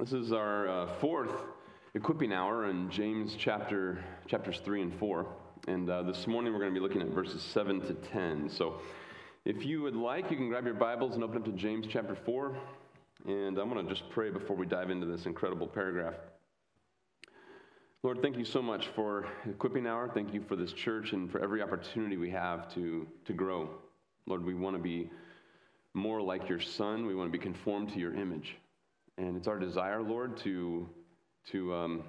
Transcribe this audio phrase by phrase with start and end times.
[0.00, 1.42] This is our uh, fourth
[1.94, 5.26] equipping hour in James chapter chapters three and four,
[5.68, 8.48] and uh, this morning we're going to be looking at verses seven to ten.
[8.48, 8.80] So,
[9.44, 12.14] if you would like, you can grab your Bibles and open up to James chapter
[12.14, 12.56] four,
[13.26, 16.14] and I'm going to just pray before we dive into this incredible paragraph.
[18.02, 20.10] Lord, thank you so much for equipping hour.
[20.14, 23.68] Thank you for this church and for every opportunity we have to to grow.
[24.24, 25.10] Lord, we want to be
[25.92, 27.04] more like your son.
[27.04, 28.56] We want to be conformed to your image.
[29.20, 30.88] And it's our desire, Lord, to,
[31.52, 32.04] to um,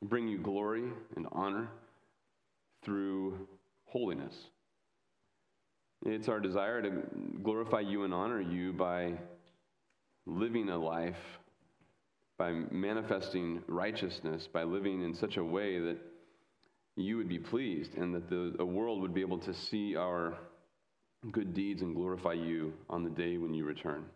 [0.00, 0.84] bring you glory
[1.14, 1.68] and honor
[2.82, 3.46] through
[3.84, 4.32] holiness.
[6.06, 7.02] It's our desire to
[7.42, 9.18] glorify you and honor you by
[10.24, 11.18] living a life,
[12.38, 15.98] by manifesting righteousness, by living in such a way that
[16.96, 20.38] you would be pleased and that the, the world would be able to see our
[21.32, 24.06] good deeds and glorify you on the day when you return.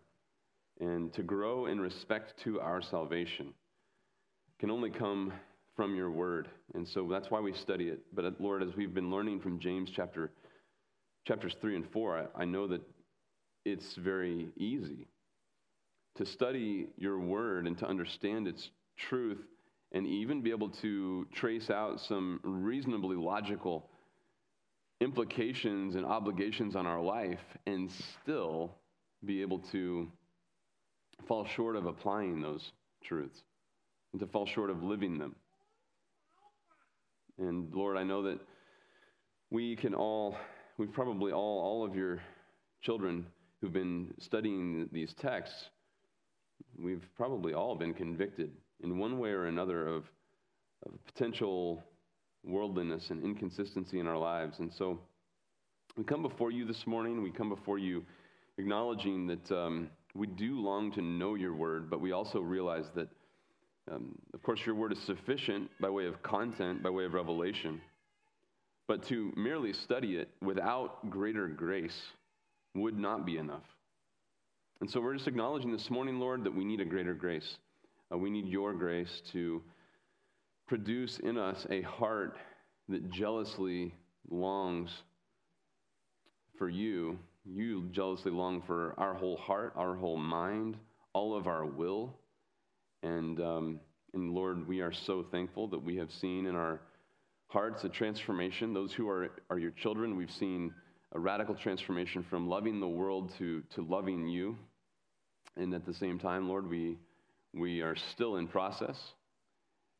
[0.79, 3.53] And to grow in respect to our salvation
[4.59, 5.31] can only come
[5.75, 6.49] from your word.
[6.73, 7.99] And so that's why we study it.
[8.13, 10.31] But uh, Lord, as we've been learning from James chapter
[11.27, 12.81] chapters 3 and 4, I, I know that
[13.65, 15.07] it's very easy
[16.15, 19.41] to study your word and to understand its truth
[19.91, 23.89] and even be able to trace out some reasonably logical
[25.01, 28.71] implications and obligations on our life and still
[29.25, 30.07] be able to
[31.27, 32.71] fall short of applying those
[33.03, 33.43] truths
[34.11, 35.35] and to fall short of living them.
[37.37, 38.39] And Lord, I know that
[39.49, 40.37] we can all,
[40.77, 42.21] we've probably all, all of your
[42.81, 43.25] children
[43.59, 45.65] who've been studying these texts,
[46.77, 48.51] we've probably all been convicted
[48.83, 50.05] in one way or another of,
[50.85, 51.83] of potential
[52.43, 54.59] worldliness and inconsistency in our lives.
[54.59, 54.99] And so
[55.97, 57.21] we come before you this morning.
[57.21, 58.05] We come before you
[58.57, 63.09] acknowledging that um, we do long to know your word, but we also realize that,
[63.91, 67.81] um, of course, your word is sufficient by way of content, by way of revelation.
[68.87, 72.01] But to merely study it without greater grace
[72.75, 73.65] would not be enough.
[74.79, 77.57] And so we're just acknowledging this morning, Lord, that we need a greater grace.
[78.11, 79.61] Uh, we need your grace to
[80.67, 82.37] produce in us a heart
[82.87, 83.93] that jealously
[84.29, 84.91] longs
[86.57, 87.17] for you.
[87.47, 90.77] You jealously long for our whole heart, our whole mind,
[91.13, 92.17] all of our will.
[93.03, 93.79] And, um,
[94.15, 96.81] and Lord, we are so thankful that we have seen in our
[97.47, 98.73] hearts a transformation.
[98.73, 100.73] Those who are, are your children, we've seen
[101.11, 104.57] a radical transformation from loving the world to, to loving you.
[105.55, 106.97] And at the same time, Lord, we,
[107.53, 108.97] we are still in process.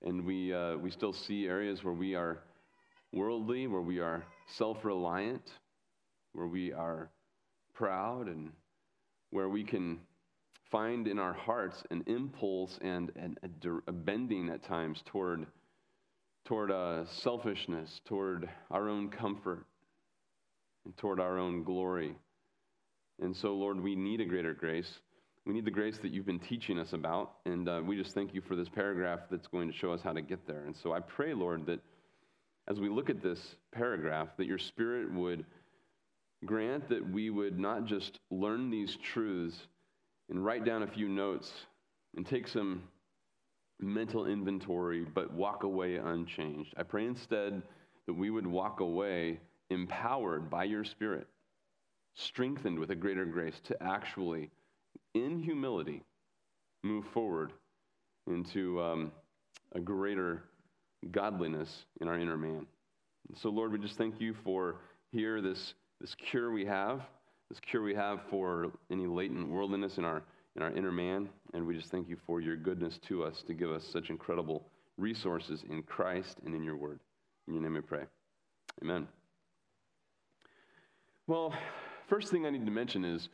[0.03, 2.39] And we, uh, we still see areas where we are
[3.13, 4.25] worldly, where we are
[4.57, 5.47] self reliant,
[6.33, 7.11] where we are
[7.75, 8.51] proud, and
[9.29, 9.99] where we can
[10.71, 15.45] find in our hearts an impulse and, and a, a bending at times toward,
[16.45, 19.65] toward uh, selfishness, toward our own comfort,
[20.85, 22.15] and toward our own glory.
[23.21, 24.91] And so, Lord, we need a greater grace.
[25.45, 28.33] We need the grace that you've been teaching us about, and uh, we just thank
[28.33, 30.65] you for this paragraph that's going to show us how to get there.
[30.65, 31.79] And so I pray, Lord, that
[32.67, 33.39] as we look at this
[33.71, 35.45] paragraph, that your Spirit would
[36.43, 39.67] grant that we would not just learn these truths
[40.29, 41.51] and write down a few notes
[42.15, 42.83] and take some
[43.79, 46.73] mental inventory, but walk away unchanged.
[46.77, 47.61] I pray instead
[48.07, 51.27] that we would walk away empowered by your Spirit,
[52.13, 54.49] strengthened with a greater grace to actually
[55.13, 56.03] in humility,
[56.83, 57.51] move forward
[58.27, 59.11] into um,
[59.73, 60.43] a greater
[61.11, 62.65] godliness in our inner man.
[63.35, 64.77] So, Lord, we just thank you for
[65.11, 67.01] here this, this cure we have,
[67.49, 70.23] this cure we have for any latent worldliness in our,
[70.55, 71.29] in our inner man.
[71.53, 74.65] And we just thank you for your goodness to us to give us such incredible
[74.97, 76.99] resources in Christ and in your word.
[77.47, 78.03] In your name we pray.
[78.81, 79.07] Amen.
[81.27, 81.53] Well,
[82.07, 83.29] first thing I need to mention is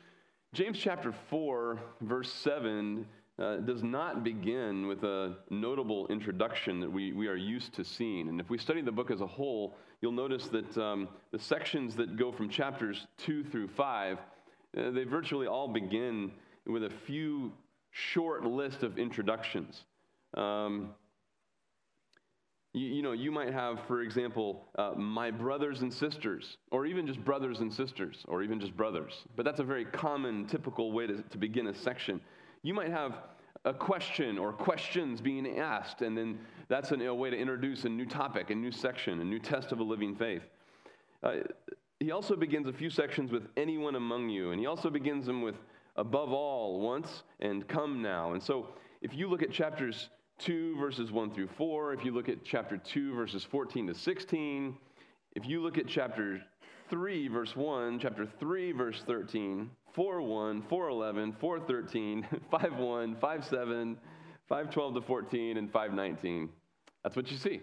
[0.53, 3.05] James chapter 4, verse 7,
[3.39, 8.29] uh, does not begin with a notable introduction that we, we are used to seeing.
[8.29, 11.95] And if we study the book as a whole, you'll notice that um, the sections
[11.95, 16.31] that go from chapters 2 through 5, uh, they virtually all begin
[16.67, 17.51] with a few
[17.91, 19.83] short list of introductions.
[20.35, 20.91] Um,
[22.73, 27.05] you, you, know, you might have, for example, uh, my brothers and sisters, or even
[27.05, 29.13] just brothers and sisters, or even just brothers.
[29.35, 32.21] But that's a very common, typical way to, to begin a section.
[32.63, 33.15] You might have
[33.65, 38.05] a question or questions being asked, and then that's a way to introduce a new
[38.05, 40.43] topic, a new section, a new test of a living faith.
[41.23, 41.37] Uh,
[41.99, 45.41] he also begins a few sections with anyone among you, and he also begins them
[45.41, 45.55] with
[45.95, 48.33] above all, once, and come now.
[48.33, 48.69] And so
[49.01, 50.09] if you look at chapters
[50.39, 54.75] 2, verses 1 through 4, if you look at chapter 2, verses 14 to 16,
[55.35, 56.41] if you look at chapter
[56.89, 63.15] 3, verse 1, chapter 3, verse 13, 4 1, 4 11, 4 13, 5 1,
[63.15, 63.97] 5 7,
[64.47, 66.49] 5 12 to 14, and 5 19,
[67.03, 67.61] that's what you see.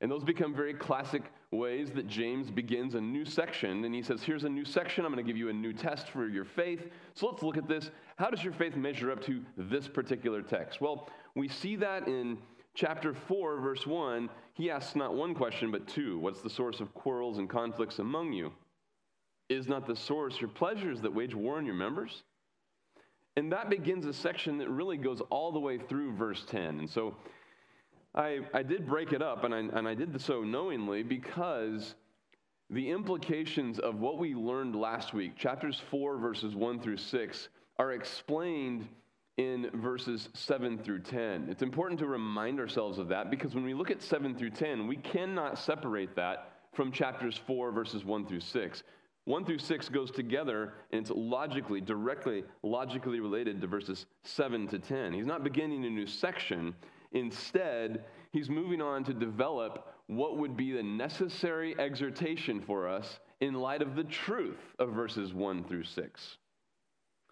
[0.00, 3.84] And those become very classic ways that James begins a new section.
[3.84, 5.04] And he says, Here's a new section.
[5.04, 6.88] I'm going to give you a new test for your faith.
[7.14, 7.90] So let's look at this.
[8.16, 10.80] How does your faith measure up to this particular text?
[10.80, 12.38] Well, we see that in
[12.74, 14.28] chapter 4, verse 1.
[14.54, 18.32] He asks not one question, but two What's the source of quarrels and conflicts among
[18.32, 18.52] you?
[19.48, 22.22] Is not the source your pleasures that wage war in your members?
[23.36, 26.78] And that begins a section that really goes all the way through verse 10.
[26.78, 27.16] And so
[28.14, 31.96] I, I did break it up, and I, and I did so knowingly because
[32.70, 37.48] the implications of what we learned last week, chapters 4, verses 1 through 6,
[37.78, 38.86] are explained
[39.36, 41.48] in verses 7 through 10.
[41.50, 44.86] It's important to remind ourselves of that because when we look at 7 through 10,
[44.86, 48.82] we cannot separate that from chapters 4, verses 1 through 6.
[49.26, 54.78] 1 through 6 goes together and it's logically, directly, logically related to verses 7 to
[54.78, 55.12] 10.
[55.12, 56.74] He's not beginning a new section,
[57.14, 63.54] Instead, he's moving on to develop what would be the necessary exhortation for us in
[63.54, 66.36] light of the truth of verses 1 through 6.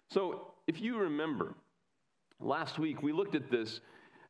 [0.09, 1.53] So, if you remember,
[2.39, 3.81] last week we looked at this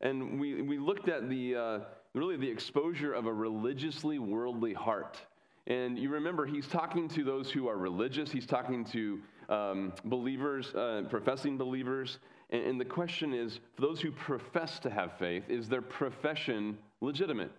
[0.02, 1.80] and we, we looked at the uh,
[2.16, 5.20] really the exposure of a religiously worldly heart.
[5.68, 9.20] And you remember, he's talking to those who are religious, he's talking to
[9.50, 12.20] um, believers, uh, professing believers,
[12.50, 16.78] and, and the question is for those who profess to have faith, is their profession
[17.02, 17.52] legitimate?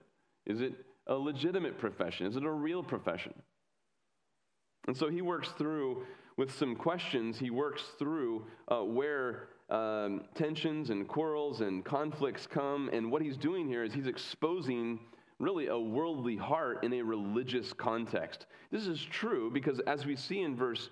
[0.46, 0.74] Is it
[1.06, 2.26] a legitimate profession?
[2.26, 3.32] Is it a real profession?
[4.86, 6.04] And so he works through,
[6.36, 12.90] with some questions, he works through uh, where um, tensions and quarrels and conflicts come.
[12.92, 15.00] And what he's doing here is he's exposing
[15.44, 18.46] really a worldly heart in a religious context.
[18.72, 20.88] This is true because, as we see in verse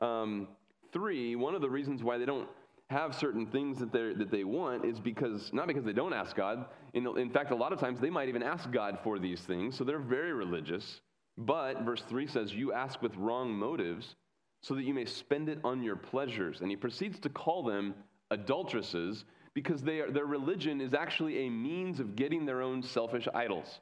[0.00, 0.46] um,
[0.92, 2.48] 3, one of the reasons why they don't
[2.90, 6.36] have certain things that, they that they want is because, not because they don't ask
[6.36, 6.66] God.
[6.94, 9.76] In, in fact, a lot of times they might even ask God for these things,
[9.76, 11.00] so they're very religious.
[11.36, 14.14] But verse 3 says, You ask with wrong motives
[14.62, 16.60] so that you may spend it on your pleasures.
[16.60, 17.94] And he proceeds to call them
[18.30, 19.24] adulteresses
[19.54, 23.80] because they are, their religion is actually a means of getting their own selfish idols.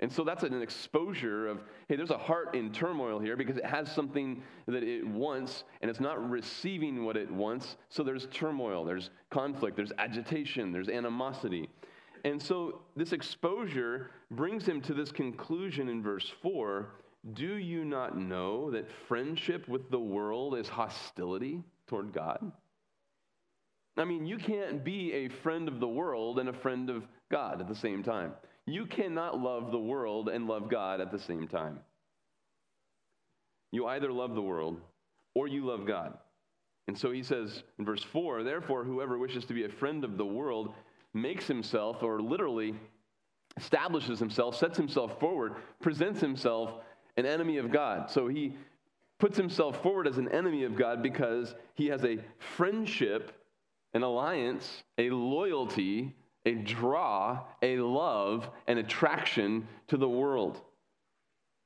[0.00, 3.64] And so that's an exposure of, hey, there's a heart in turmoil here because it
[3.64, 7.76] has something that it wants and it's not receiving what it wants.
[7.88, 11.68] So there's turmoil, there's conflict, there's agitation, there's animosity.
[12.24, 16.90] And so this exposure brings him to this conclusion in verse 4
[17.32, 22.52] Do you not know that friendship with the world is hostility toward God?
[23.96, 27.60] I mean, you can't be a friend of the world and a friend of God
[27.60, 28.32] at the same time.
[28.68, 31.80] You cannot love the world and love God at the same time.
[33.72, 34.78] You either love the world
[35.34, 36.18] or you love God.
[36.86, 40.18] And so he says in verse 4 Therefore, whoever wishes to be a friend of
[40.18, 40.74] the world
[41.14, 42.74] makes himself, or literally
[43.56, 46.74] establishes himself, sets himself forward, presents himself
[47.16, 48.10] an enemy of God.
[48.10, 48.54] So he
[49.18, 52.18] puts himself forward as an enemy of God because he has a
[52.56, 53.32] friendship,
[53.94, 56.14] an alliance, a loyalty
[56.48, 60.60] a draw, a love, an attraction to the world.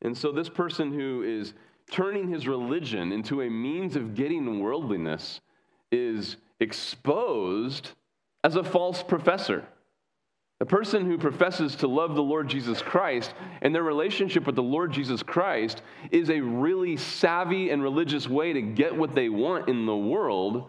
[0.03, 1.55] And so, this person who is
[1.91, 5.41] turning his religion into a means of getting worldliness
[5.93, 7.91] is exposed
[8.43, 9.65] as a false professor.
[10.61, 14.63] A person who professes to love the Lord Jesus Christ and their relationship with the
[14.63, 19.69] Lord Jesus Christ is a really savvy and religious way to get what they want
[19.69, 20.69] in the world.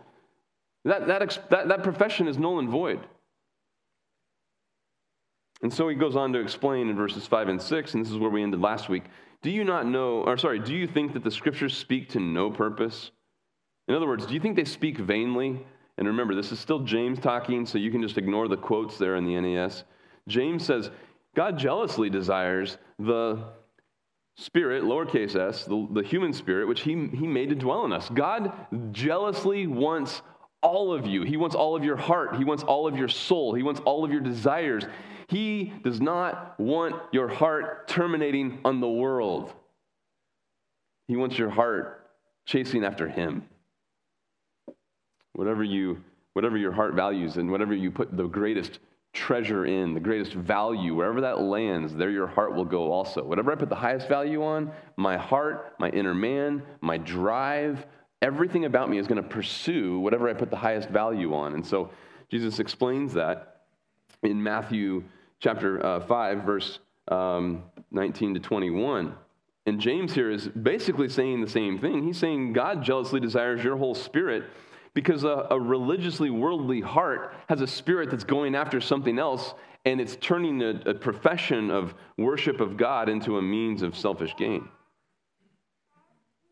[0.86, 3.00] That, that, that, that profession is null and void.
[5.63, 8.17] And so he goes on to explain in verses 5 and 6, and this is
[8.17, 9.05] where we ended last week.
[9.41, 12.51] Do you not know, or sorry, do you think that the scriptures speak to no
[12.51, 13.12] purpose?
[13.88, 15.65] In other words, do you think they speak vainly?
[15.98, 19.15] And remember, this is still James talking, so you can just ignore the quotes there
[19.15, 19.86] in the NAS.
[20.27, 20.91] James says,
[21.36, 23.43] God jealously desires the
[24.36, 28.10] spirit, lowercase s, the, the human spirit, which he, he made to dwell in us.
[28.10, 28.51] God
[28.91, 30.22] jealously wants
[30.62, 31.24] all of you.
[31.24, 32.36] He wants all of your heart.
[32.38, 33.53] He wants all of your soul.
[33.53, 34.86] He wants all of your desires.
[35.27, 39.53] He does not want your heart terminating on the world.
[41.08, 42.10] He wants your heart
[42.46, 43.44] chasing after Him.
[45.34, 46.03] Whatever, you,
[46.34, 48.80] whatever your heart values and whatever you put the greatest
[49.13, 53.24] treasure in, the greatest value, wherever that lands, there your heart will go also.
[53.24, 57.86] Whatever I put the highest value on, my heart, my inner man, my drive,
[58.22, 61.53] everything about me is going to pursue whatever I put the highest value on.
[61.53, 61.92] And so
[62.30, 63.52] Jesus explains that
[64.24, 65.03] in Matthew
[65.39, 69.13] chapter uh, 5, verse um, 19 to 21.
[69.65, 72.03] And James here is basically saying the same thing.
[72.03, 74.44] He's saying God jealously desires your whole spirit
[74.94, 79.53] because a, a, religiously worldly heart has a spirit that's going after something else
[79.86, 84.34] and it's turning a, a profession of worship of God into a means of selfish
[84.38, 84.68] gain.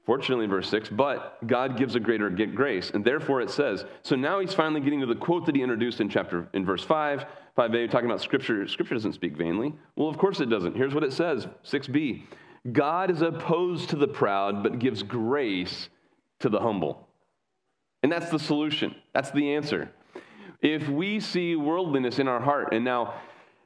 [0.06, 2.90] Fortunately, verse 6, but God gives a greater grace.
[2.90, 6.02] And therefore it says, so now he's finally getting to the quote that he introduced
[6.02, 7.26] in chapter in verse 5,
[7.58, 8.68] 5a, talking about scripture.
[8.68, 9.74] Scripture doesn't speak vainly.
[9.96, 10.76] Well, of course it doesn't.
[10.76, 12.24] Here's what it says, 6b.
[12.72, 15.90] God is opposed to the proud, but gives grace
[16.40, 17.08] to the humble.
[18.04, 18.96] And that's the solution.
[19.14, 19.92] That's the answer.
[20.62, 23.16] If we see worldliness in our heart, and now,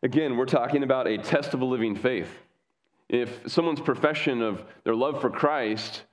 [0.01, 2.29] again, we're talking about a test of a living faith.
[3.09, 6.03] If someone's profession of their love for Christ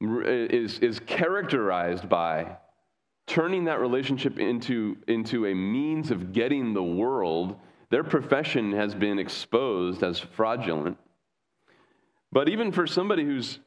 [0.00, 2.56] is, is characterized by
[3.30, 7.56] turning that relationship into, into a means of getting the world,
[7.88, 10.98] their profession has been exposed as fraudulent.
[12.32, 13.60] But even for somebody whose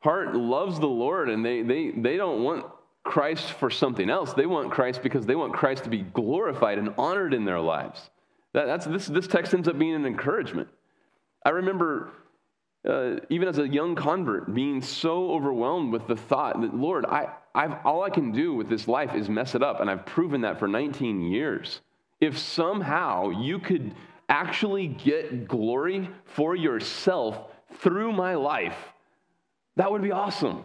[0.00, 2.64] heart loves the Lord and they, they, they don't want
[3.04, 6.94] Christ for something else, they want Christ because they want Christ to be glorified and
[6.96, 8.08] honored in their lives.
[8.54, 10.68] That, that's, this, this text ends up being an encouragement.
[11.44, 12.12] I remember
[12.88, 17.28] uh, even as a young convert, being so overwhelmed with the thought that, Lord, I,
[17.54, 20.40] I've, all I can do with this life is mess it up, and I've proven
[20.40, 21.80] that for 19 years.
[22.20, 23.94] If somehow you could
[24.28, 27.38] actually get glory for yourself
[27.78, 28.76] through my life,
[29.76, 30.64] that would be awesome.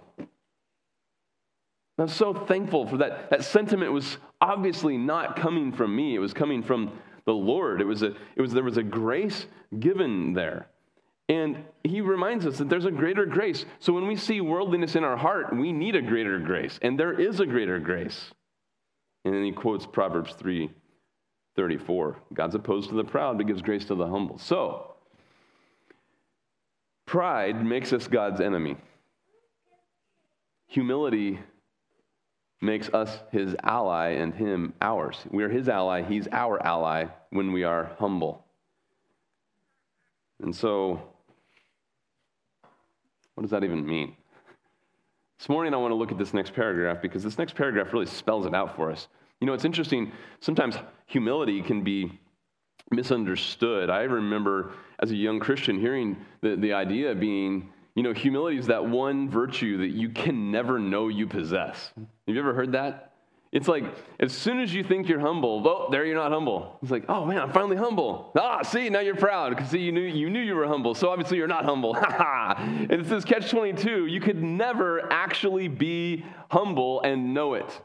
[1.99, 3.29] I'm so thankful for that.
[3.29, 6.91] That sentiment was obviously not coming from me, it was coming from
[7.25, 7.81] the Lord.
[7.81, 9.45] It was a, it was, there was a grace
[9.79, 10.67] given there.
[11.29, 13.65] And he reminds us that there's a greater grace.
[13.79, 16.79] So when we see worldliness in our heart, we need a greater grace.
[16.81, 18.31] And there is a greater grace.
[19.25, 20.71] And then he quotes Proverbs 3
[21.55, 22.17] 34.
[22.33, 24.37] God's opposed to the proud, but gives grace to the humble.
[24.37, 24.93] So,
[27.07, 28.77] pride makes us God's enemy.
[30.67, 31.39] Humility
[32.61, 35.17] makes us his ally and him ours.
[35.31, 38.45] We are his ally, he's our ally when we are humble.
[40.39, 41.01] And so,
[43.37, 44.15] what does that even mean?
[45.37, 48.07] This morning, I want to look at this next paragraph because this next paragraph really
[48.07, 49.09] spells it out for us.
[49.39, 50.11] You know, it's interesting.
[50.39, 50.75] Sometimes
[51.05, 52.19] humility can be
[52.89, 53.91] misunderstood.
[53.91, 58.65] I remember as a young Christian hearing the, the idea being, you know, humility is
[58.65, 61.91] that one virtue that you can never know you possess.
[61.95, 63.13] Have you ever heard that?
[63.51, 63.85] It's like
[64.19, 66.77] as soon as you think you're humble, oh, there you're not humble.
[66.81, 68.31] It's like, oh man, I'm finally humble.
[68.37, 71.09] Ah, see, now you're proud because see, you knew you knew you were humble, so
[71.09, 71.95] obviously you're not humble.
[71.95, 74.07] and it's this catch 22.
[74.07, 77.81] You could never actually be humble and know it.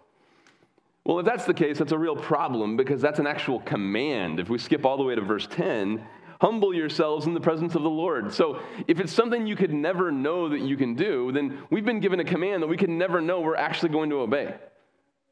[1.05, 4.39] Well, if that's the case, that's a real problem because that's an actual command.
[4.41, 6.05] If we skip all the way to verse 10,
[6.41, 8.33] humble yourselves in the presence of the Lord.
[8.33, 12.01] So if it's something you could never know that you can do, then we've been
[12.01, 14.55] given a command that we can never know we're actually going to obey.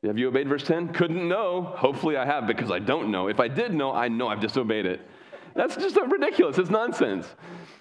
[0.04, 0.92] Have you obeyed verse 10?
[0.94, 1.62] Couldn't know.
[1.62, 3.28] Hopefully I have because I don't know.
[3.28, 5.00] If I did know, I know I've disobeyed it.
[5.54, 6.56] That's just ridiculous.
[6.58, 7.26] It's nonsense.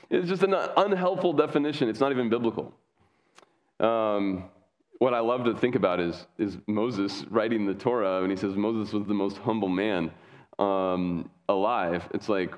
[0.10, 1.88] It's just an unhelpful definition.
[1.88, 2.74] It's not even biblical.
[3.80, 4.46] Um,
[4.98, 8.56] what I love to think about is, is Moses writing the Torah, and he says
[8.56, 10.12] Moses was the most humble man
[10.58, 12.10] um, alive.
[12.14, 12.54] It's like,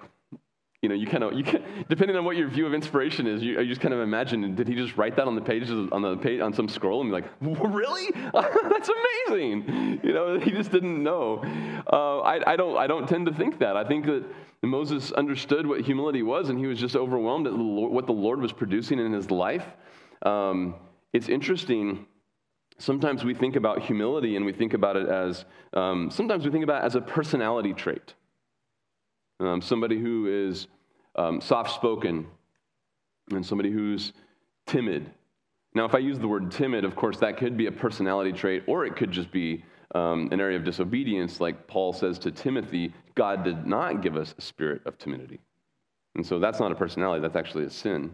[0.81, 3.43] you know, you kind of, you can, depending on what your view of inspiration is,
[3.43, 6.01] you, you just kind of imagine, did he just write that on the pages, on
[6.01, 7.29] the page, on some scroll and be like,
[7.71, 8.09] really?
[8.33, 8.89] That's
[9.29, 9.99] amazing.
[10.03, 11.43] You know, he just didn't know.
[11.91, 13.77] Uh, I, I, don't, I don't tend to think that.
[13.77, 14.23] I think that
[14.63, 18.13] Moses understood what humility was and he was just overwhelmed at the Lord, what the
[18.13, 19.65] Lord was producing in his life.
[20.23, 20.73] Um,
[21.13, 22.07] it's interesting.
[22.79, 26.63] Sometimes we think about humility and we think about it as, um, sometimes we think
[26.63, 28.15] about it as a personality trait
[29.41, 30.67] um, somebody who is
[31.15, 32.27] um, soft spoken,
[33.31, 34.13] and somebody who's
[34.65, 35.11] timid.
[35.73, 38.63] Now, if I use the word timid, of course, that could be a personality trait,
[38.67, 39.63] or it could just be
[39.95, 44.33] um, an area of disobedience, like Paul says to Timothy God did not give us
[44.37, 45.39] a spirit of timidity.
[46.15, 48.11] And so that's not a personality, that's actually a sin.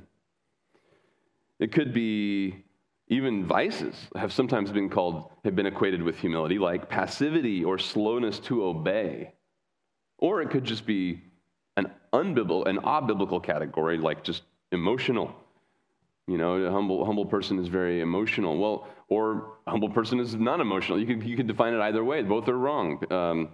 [1.60, 2.64] It could be
[3.10, 8.40] even vices have sometimes been called, have been equated with humility, like passivity or slowness
[8.42, 9.34] to obey.
[10.20, 11.22] Or it could just be
[11.76, 15.34] an unbiblical, an abiblical category, like just emotional.
[16.28, 18.58] You know, a humble, humble person is very emotional.
[18.58, 21.00] Well, or a humble person is non emotional.
[21.00, 22.22] You can, you can define it either way.
[22.24, 23.02] Both are wrong.
[23.12, 23.50] Um,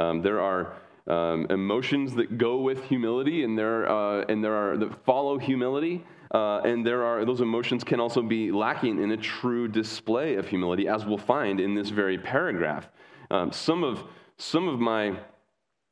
[0.00, 4.76] um, there are um, emotions that go with humility, and there, uh, and there are
[4.78, 6.04] that follow humility.
[6.30, 10.48] Uh, and there are those emotions can also be lacking in a true display of
[10.48, 12.88] humility, as we'll find in this very paragraph.
[13.30, 14.02] Um, some of
[14.38, 15.16] some of my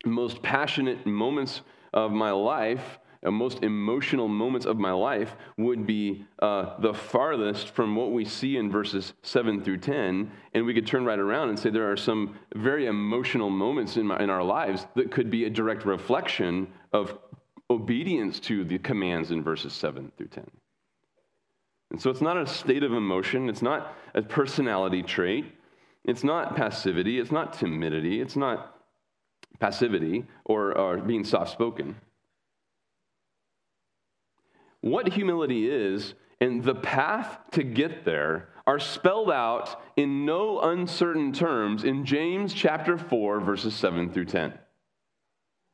[0.04, 6.24] most passionate moments of my life, uh, most emotional moments of my life, would be
[6.40, 10.30] uh, the farthest from what we see in verses 7 through 10.
[10.54, 14.06] And we could turn right around and say there are some very emotional moments in,
[14.06, 17.18] my, in our lives that could be a direct reflection of
[17.70, 20.44] obedience to the commands in verses 7 through 10.
[21.90, 25.44] And so it's not a state of emotion, it's not a personality trait,
[26.04, 28.81] it's not passivity, it's not timidity, it's not
[29.62, 31.94] passivity or, or being soft spoken.
[34.80, 41.32] What humility is and the path to get there are spelled out in no uncertain
[41.32, 44.52] terms in James chapter 4, verses 7 through 10.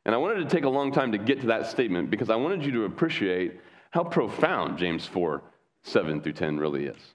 [0.04, 2.36] And I wanted to take a long time to get to that statement because I
[2.36, 3.58] wanted you to appreciate
[3.90, 5.42] how profound James 4,
[5.84, 7.14] 7 through 10 really is.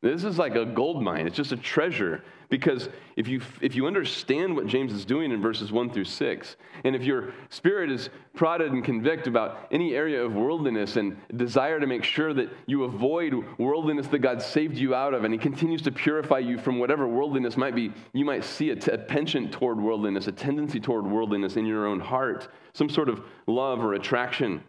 [0.00, 1.26] This is like a gold mine.
[1.26, 5.40] It's just a treasure because if you, if you understand what James is doing in
[5.40, 10.22] verses 1 through 6, and if your spirit is prodded and convicted about any area
[10.22, 14.94] of worldliness and desire to make sure that you avoid worldliness that God saved you
[14.94, 18.44] out of, and He continues to purify you from whatever worldliness might be, you might
[18.44, 22.48] see a, t- a penchant toward worldliness, a tendency toward worldliness in your own heart,
[22.74, 24.62] some sort of love or attraction.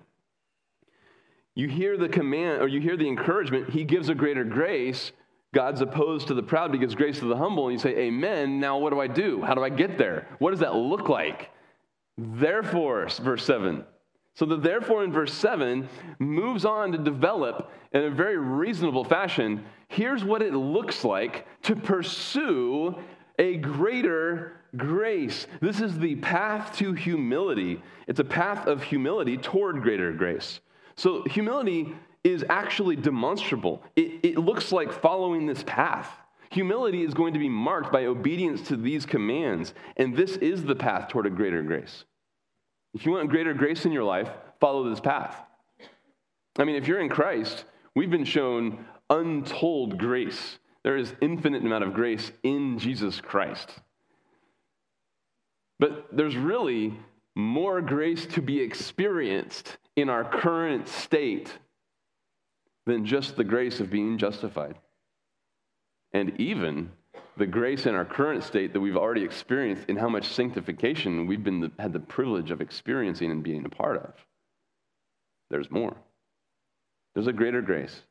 [1.53, 5.11] You hear the command or you hear the encouragement, He gives a greater grace
[5.53, 7.67] God's opposed to the proud, but gives grace to the humble.
[7.67, 8.59] And you say, Amen.
[8.59, 9.41] Now, what do I do?
[9.41, 10.27] How do I get there?
[10.39, 11.49] What does that look like?
[12.17, 13.85] Therefore, verse 7.
[14.35, 19.63] So the therefore in verse 7 moves on to develop in a very reasonable fashion.
[19.87, 22.95] Here's what it looks like to pursue
[23.37, 25.45] a greater grace.
[25.61, 27.81] This is the path to humility.
[28.07, 30.61] It's a path of humility toward greater grace.
[30.95, 33.83] So humility is actually demonstrable.
[33.95, 36.09] It, it looks like following this path.
[36.51, 40.75] Humility is going to be marked by obedience to these commands, and this is the
[40.75, 42.05] path toward a greater grace.
[42.93, 45.35] If you want greater grace in your life, follow this path.
[46.59, 50.59] I mean, if you're in Christ, we've been shown untold grace.
[50.83, 53.71] There is infinite amount of grace in Jesus Christ.
[55.79, 56.93] But there's really
[57.35, 61.51] more grace to be experienced in our current state
[62.85, 64.75] than just the grace of being justified.
[66.13, 66.91] And even
[67.37, 71.43] the grace in our current state that we've already experienced in how much sanctification we've
[71.43, 74.13] been the, had the privilege of experiencing and being a part of.
[75.49, 75.95] There's more.
[77.13, 78.01] There's a greater grace.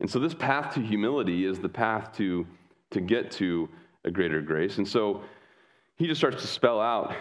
[0.00, 2.46] And so this path to humility is the path to,
[2.90, 3.68] to get to
[4.04, 4.78] a greater grace.
[4.78, 5.22] And so
[5.96, 7.14] he just starts to spell out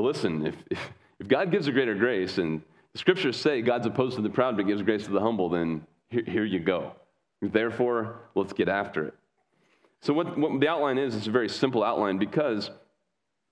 [0.00, 4.16] listen, if, if, if God gives a greater grace, and the scriptures say God's opposed
[4.16, 6.92] to the proud but gives grace to the humble, then here, here you go.
[7.40, 9.14] Therefore, let's get after it.
[10.00, 12.70] So, what, what the outline is, it's a very simple outline because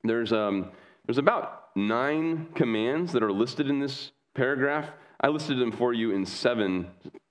[0.04, 0.70] there's, um,
[1.06, 4.88] there's about nine commands that are listed in this paragraph.
[5.20, 6.88] I listed them for you in seven,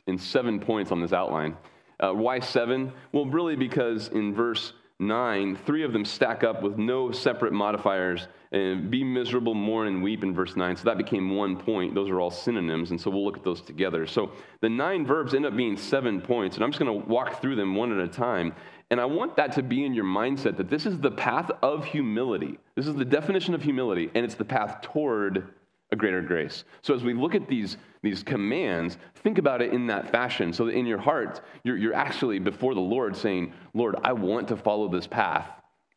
[0.08, 1.58] in seven points on this outline.
[2.00, 2.92] Uh, why seven?
[3.12, 8.28] Well, really, because in verse 9, three of them stack up with no separate modifiers.
[8.52, 10.76] And be miserable, mourn, and weep in verse 9.
[10.76, 11.94] So that became one point.
[11.94, 14.08] Those are all synonyms, and so we'll look at those together.
[14.08, 14.32] So
[14.62, 17.58] the nine verbs end up being seven points, and I'm just going to walk through
[17.58, 18.56] them one at a time.
[18.90, 21.86] And I want that to be in your mindset that this is the path of
[21.86, 22.58] humility.
[22.74, 25.48] This is the definition of humility, and it's the path toward
[25.92, 26.64] a greater grace.
[26.82, 30.66] So as we look at these, these commands, think about it in that fashion so
[30.66, 34.58] that in your heart, you're, you're actually before the Lord saying, Lord, I want to
[34.58, 35.48] follow this path.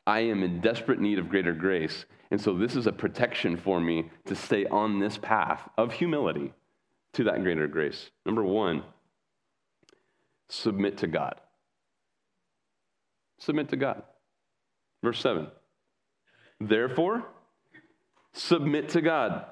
[0.07, 2.07] I am in desperate need of greater grace.
[2.33, 6.55] And so this is a protection for me to stay on this path of humility
[7.13, 8.11] to that greater grace.
[8.25, 8.85] Number one,
[10.49, 11.35] submit to God.
[13.37, 14.03] Submit to God.
[15.05, 15.49] Verse 7.
[16.59, 17.23] Therefore,
[18.33, 19.45] submit to God.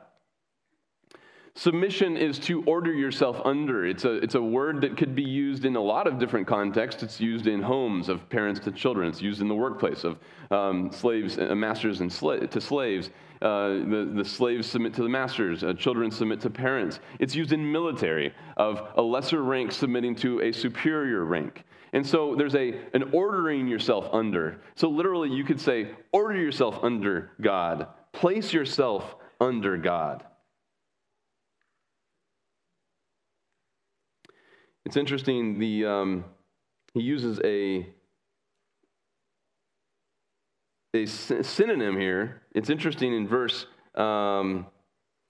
[1.55, 3.85] Submission is to order yourself under.
[3.85, 7.03] It's a, it's a word that could be used in a lot of different contexts.
[7.03, 9.09] It's used in homes of parents to children.
[9.09, 10.19] It's used in the workplace of
[10.51, 13.11] um, slaves, uh, masters and to slaves.
[13.43, 15.65] Uh, the, the slaves submit to the masters.
[15.65, 17.01] Uh, children submit to parents.
[17.19, 21.65] It's used in military of a lesser rank submitting to a superior rank.
[21.93, 24.61] And so there's a, an ordering yourself under.
[24.77, 27.89] So literally you could say, order yourself under God.
[28.13, 30.25] Place yourself under God.
[34.85, 36.25] It's interesting, the, um,
[36.95, 37.87] he uses a,
[40.95, 42.43] a synonym here.
[42.55, 44.67] It's interesting in verse, um,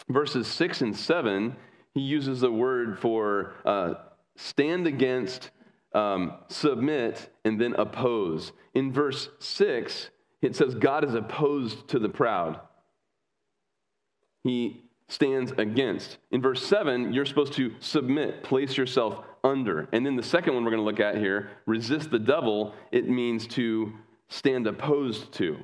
[0.09, 1.57] verses 6 and 7,
[1.95, 3.95] he uses the word for uh,
[4.37, 5.51] stand against,
[5.93, 8.53] um, submit, and then oppose.
[8.75, 10.11] In verse 6,
[10.43, 12.61] it says God is opposed to the proud.
[14.45, 16.19] He stands against.
[16.31, 19.88] In verse 7, you're supposed to submit, place yourself under.
[19.92, 23.09] And then the second one we're going to look at here, resist the devil, it
[23.09, 23.92] means to
[24.29, 25.59] stand opposed to.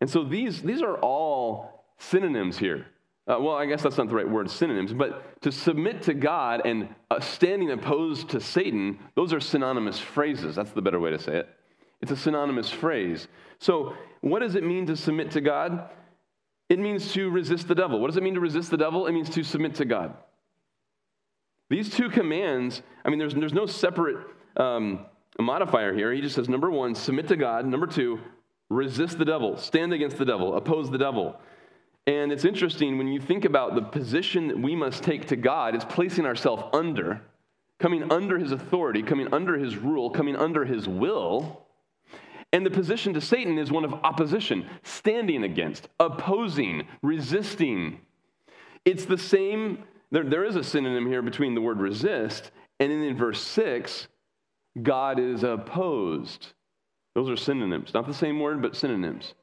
[0.00, 2.86] And so these, these are all synonyms here.
[3.26, 6.62] Uh, well, I guess that's not the right word, synonyms, but to submit to God
[6.64, 10.56] and uh, standing opposed to Satan, those are synonymous phrases.
[10.56, 11.48] That's the better way to say it.
[12.00, 13.28] It's a synonymous phrase.
[13.58, 15.90] So, what does it mean to submit to God?
[16.70, 18.00] It means to resist the devil.
[18.00, 19.06] What does it mean to resist the devil?
[19.06, 20.14] It means to submit to God.
[21.70, 24.18] These two commands, I mean, there's, there's no separate
[24.56, 25.06] um,
[25.38, 26.12] modifier here.
[26.12, 27.64] He just says, number one, submit to God.
[27.64, 28.20] Number two,
[28.68, 31.40] resist the devil, stand against the devil, oppose the devil.
[32.06, 35.74] And it's interesting when you think about the position that we must take to God,
[35.74, 37.22] it's placing ourselves under,
[37.78, 41.66] coming under his authority, coming under his rule, coming under his will.
[42.52, 48.00] And the position to Satan is one of opposition, standing against, opposing, resisting.
[48.84, 53.02] It's the same, there, there is a synonym here between the word resist and then
[53.02, 54.08] in verse 6,
[54.82, 56.48] God is opposed.
[57.14, 59.34] Those are synonyms, not the same word, but synonyms.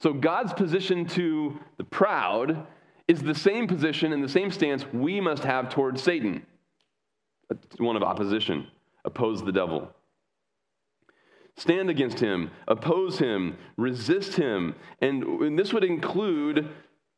[0.00, 2.66] So God's position to the proud
[3.08, 6.46] is the same position and the same stance we must have towards Satan
[7.78, 8.66] one of opposition,
[9.04, 9.90] oppose the devil.
[11.56, 14.74] Stand against him, oppose him, resist him.
[15.00, 16.68] And, and this would include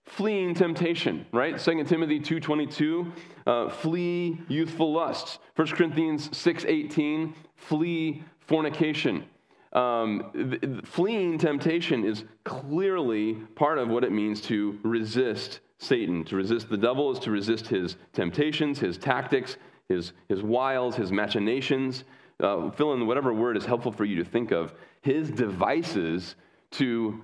[0.06, 1.58] fleeing temptation, right?
[1.58, 3.12] 2 Timothy 2.22,
[3.46, 5.38] uh, flee youthful lusts.
[5.56, 9.24] 1 Corinthians 6.18, flee fornication.
[9.72, 16.24] Um, fleeing temptation is clearly part of what it means to resist Satan.
[16.24, 19.56] To resist the devil is to resist his temptations, his tactics,
[19.88, 22.04] his, his wiles, his machinations
[22.40, 26.36] uh, fill in whatever word is helpful for you to think of, his devices
[26.72, 27.22] to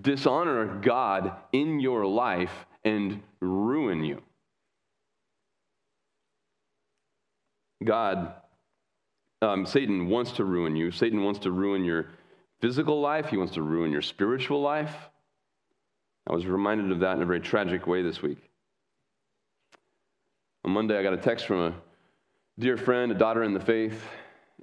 [0.00, 4.22] dishonor God in your life and ruin you.
[7.84, 8.32] God,
[9.40, 10.90] um, Satan wants to ruin you.
[10.90, 12.06] Satan wants to ruin your
[12.60, 14.94] physical life, he wants to ruin your spiritual life.
[16.28, 18.38] I was reminded of that in a very tragic way this week.
[20.64, 21.74] On Monday, I got a text from a
[22.58, 24.02] dear friend, a daughter in the faith,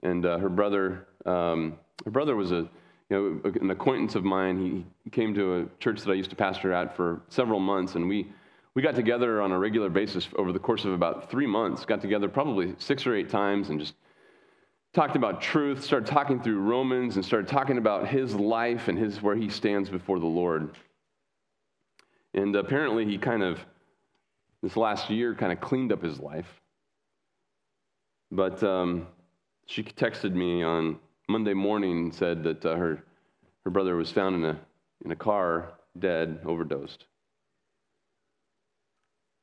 [0.04, 1.08] and uh, her brother.
[1.26, 2.70] Um, her brother was a
[3.10, 4.86] you know an acquaintance of mine.
[5.04, 8.08] He came to a church that I used to pastor at for several months, and
[8.08, 8.28] we
[8.74, 11.86] we got together on a regular basis over the course of about three months.
[11.86, 13.96] Got together probably six or eight times, and just
[14.94, 15.84] talked about truth.
[15.84, 19.90] Started talking through Romans, and started talking about his life and his where he stands
[19.90, 20.72] before the Lord.
[22.34, 23.60] And apparently, he kind of
[24.64, 26.48] this last year kind of cleaned up his life.
[28.32, 29.08] But um,
[29.68, 33.04] she texted me on Monday morning said that uh, her,
[33.64, 34.60] her brother was found in a,
[35.04, 37.06] in a car, dead, overdosed.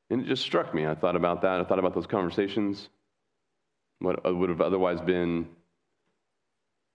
[0.09, 0.85] And it just struck me.
[0.85, 1.59] I thought about that.
[1.59, 2.89] I thought about those conversations,
[3.99, 5.47] what would have otherwise been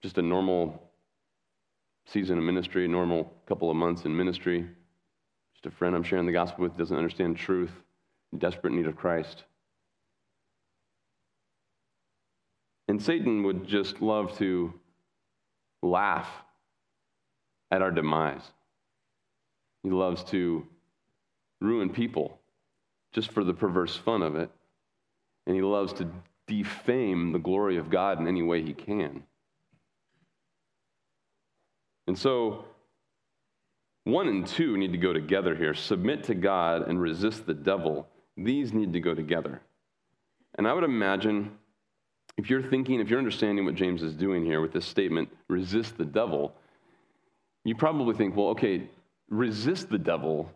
[0.03, 0.83] just a normal
[2.07, 4.67] season of ministry, a normal couple of months in ministry.
[5.55, 7.73] Just a friend I'm sharing the gospel with doesn't understand truth,
[8.39, 9.45] desperate need of Christ.
[12.89, 14.73] And Satan would just love to
[15.83, 16.29] laugh
[17.71, 18.43] at our demise.
[19.83, 20.67] He loves to
[21.61, 22.39] ruin people
[23.13, 24.51] just for the perverse fun of it.
[25.47, 26.11] And he loves to
[26.47, 29.23] defame the glory of God in any way he can.
[32.07, 32.65] And so,
[34.05, 38.09] one and two need to go together here submit to God and resist the devil.
[38.37, 39.61] These need to go together.
[40.57, 41.58] And I would imagine
[42.39, 45.99] if you're thinking, if you're understanding what James is doing here with this statement, resist
[45.99, 46.55] the devil,
[47.65, 48.89] you probably think, well, okay,
[49.29, 50.49] resist the devil,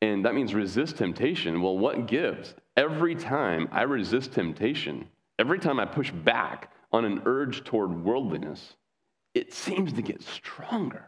[0.00, 1.60] and that means resist temptation.
[1.60, 2.54] Well, what gives?
[2.76, 5.08] Every time I resist temptation,
[5.40, 8.76] every time I push back on an urge toward worldliness,
[9.34, 11.04] it seems to get stronger.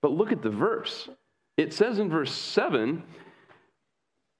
[0.00, 1.10] But look at the verse.
[1.58, 3.02] It says in verse 7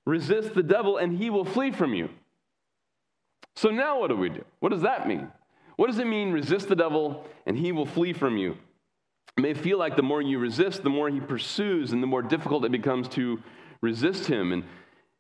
[0.07, 2.09] resist the devil and he will flee from you.
[3.57, 4.45] So now what do we do?
[4.61, 5.31] What does that mean?
[5.77, 8.57] What does it mean, resist the devil and he will flee from you?
[9.37, 12.23] It may feel like the more you resist, the more he pursues, and the more
[12.23, 13.43] difficult it becomes to
[13.81, 14.53] resist him.
[14.53, 14.65] And,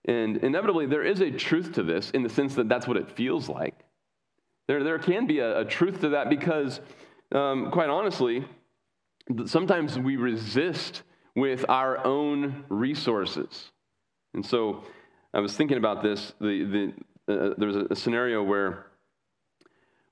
[0.04, 3.10] and inevitably, there is a truth to this in the sense that that's what it
[3.10, 3.74] feels like.
[4.68, 6.80] There, there can be a, a truth to that because,
[7.32, 8.44] um, quite honestly,
[9.46, 11.02] sometimes we resist
[11.34, 13.70] with our own resources.
[14.34, 14.84] And so
[15.32, 16.34] I was thinking about this.
[16.40, 16.92] The, the,
[17.30, 18.86] uh, there was a, scenario where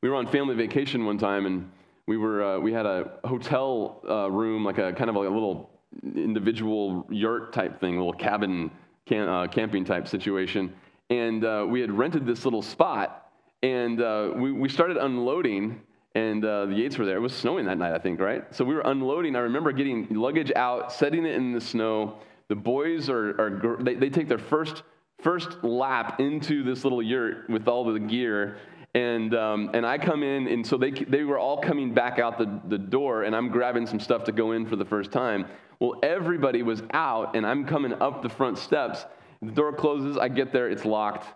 [0.02, 1.70] we were on family vacation one time and
[2.06, 5.32] we were uh, we had a hotel uh, room, like a kind of like a
[5.32, 5.70] little
[6.02, 8.70] individual yurt type thing, little cabin
[9.06, 10.72] can, uh, camping type situation,
[11.10, 13.30] and uh, we had rented this little spot,
[13.62, 13.98] and
[14.40, 15.82] we we started unloading.
[16.14, 17.16] And uh, the Yates were there.
[17.16, 18.42] It was snowing that night, I think, right?
[18.52, 19.36] So we were unloading.
[19.36, 22.16] I remember getting luggage out, setting it in the snow.
[22.48, 24.82] The boys are, are they, they take their first
[25.20, 28.58] first lap into this little yurt with all the gear,
[28.94, 32.38] and, um, and I come in, and so they, they were all coming back out
[32.38, 35.46] the, the door, and I'm grabbing some stuff to go in for the first time.
[35.80, 39.04] Well, everybody was out, and I'm coming up the front steps.
[39.42, 41.26] The door closes, I get there, it's locked,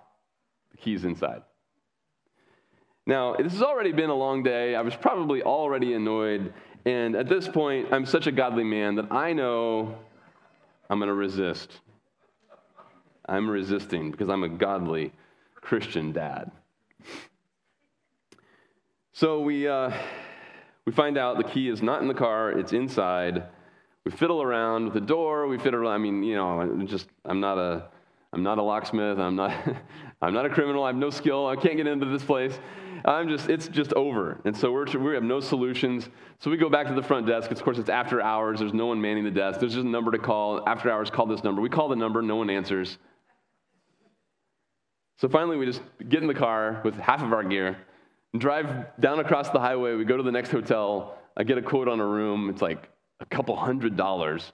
[0.71, 1.43] the key's inside.
[3.07, 4.75] Now, this has already been a long day.
[4.75, 6.53] I was probably already annoyed,
[6.85, 9.99] and at this point, I'm such a godly man that I know
[10.89, 11.81] I'm going to resist.
[13.27, 15.13] I'm resisting because I'm a godly
[15.55, 16.51] Christian dad.
[19.13, 19.93] So we, uh,
[20.85, 23.45] we find out the key is not in the car, it's inside.
[24.05, 25.47] We fiddle around with the door.
[25.47, 25.93] We fiddle around.
[25.93, 27.89] I mean, you know, just I'm not a
[28.33, 29.19] I'm not a locksmith.
[29.19, 29.53] I'm not
[30.23, 30.83] I'm not a criminal.
[30.83, 31.47] I have no skill.
[31.47, 32.59] I can't get into this place.
[33.05, 34.41] I'm just it's just over.
[34.45, 36.09] And so we're we have no solutions.
[36.41, 37.53] So we go back to the front desk.
[37.53, 38.59] Of course, it's after hours.
[38.59, 39.61] There's no one manning the desk.
[39.61, 40.69] There's just a number to call.
[40.69, 41.63] After hours, call this number.
[41.63, 42.23] We call the number.
[42.23, 42.99] No one answers.
[45.19, 47.77] So finally, we just get in the car with half of our gear
[48.39, 49.95] drive down across the highway.
[49.95, 51.19] We go to the next hotel.
[51.37, 52.49] I get a quote on a room.
[52.51, 52.89] It's like
[53.21, 54.53] a couple hundred dollars.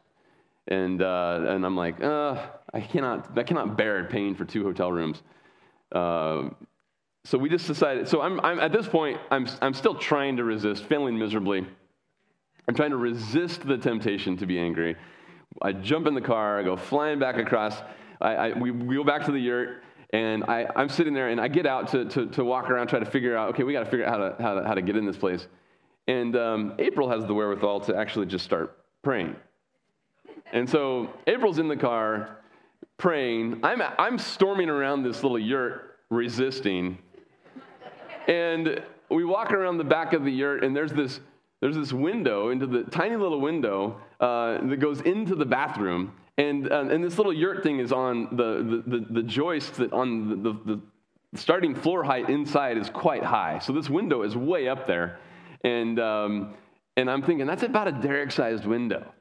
[0.67, 4.93] And, uh, and I'm like, uh, I, cannot, I cannot bear paying for two hotel
[4.93, 5.23] rooms.
[5.93, 6.51] Uh,
[7.25, 8.09] so we just decided.
[8.09, 11.67] So I'm, I'm, at this point, I'm, I'm still trying to resist, failing miserably.
[12.69, 14.97] I'm trying to resist the temptation to be angry.
[15.63, 17.81] I jump in the car, I go flying back across.
[18.21, 19.83] I, I, we, we go back to the yurt.
[20.11, 22.99] And I, I'm sitting there and I get out to, to, to walk around, try
[22.99, 24.83] to figure out, okay, we got to figure out how to, how, to, how to
[24.83, 25.47] get in this place.
[26.07, 29.37] And um, April has the wherewithal to actually just start praying.
[30.53, 32.39] And so April's in the car
[32.97, 33.61] praying.
[33.63, 36.99] I'm, I'm storming around this little yurt resisting.
[38.27, 41.21] And we walk around the back of the yurt, and there's this,
[41.61, 46.13] there's this window into the tiny little window uh, that goes into the bathroom.
[46.39, 49.93] And, uh, and this little yurt thing is on the, the, the, the joist that
[49.93, 50.81] on the, the, the,
[51.35, 53.59] starting floor height inside is quite high.
[53.59, 55.19] So this window is way up there.
[55.63, 56.55] And, um,
[56.97, 59.13] and I'm thinking, that's about a Derek sized window.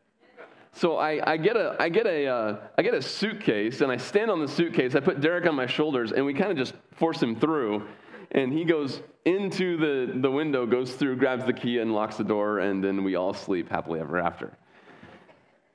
[0.71, 3.97] So I, I, get a, I, get a, uh, I get a suitcase and I
[3.97, 4.95] stand on the suitcase.
[4.95, 7.87] I put Derek on my shoulders and we kind of just force him through.
[8.31, 12.23] And he goes into the, the window, goes through, grabs the key, and locks the
[12.23, 14.57] door, and then we all sleep happily ever after.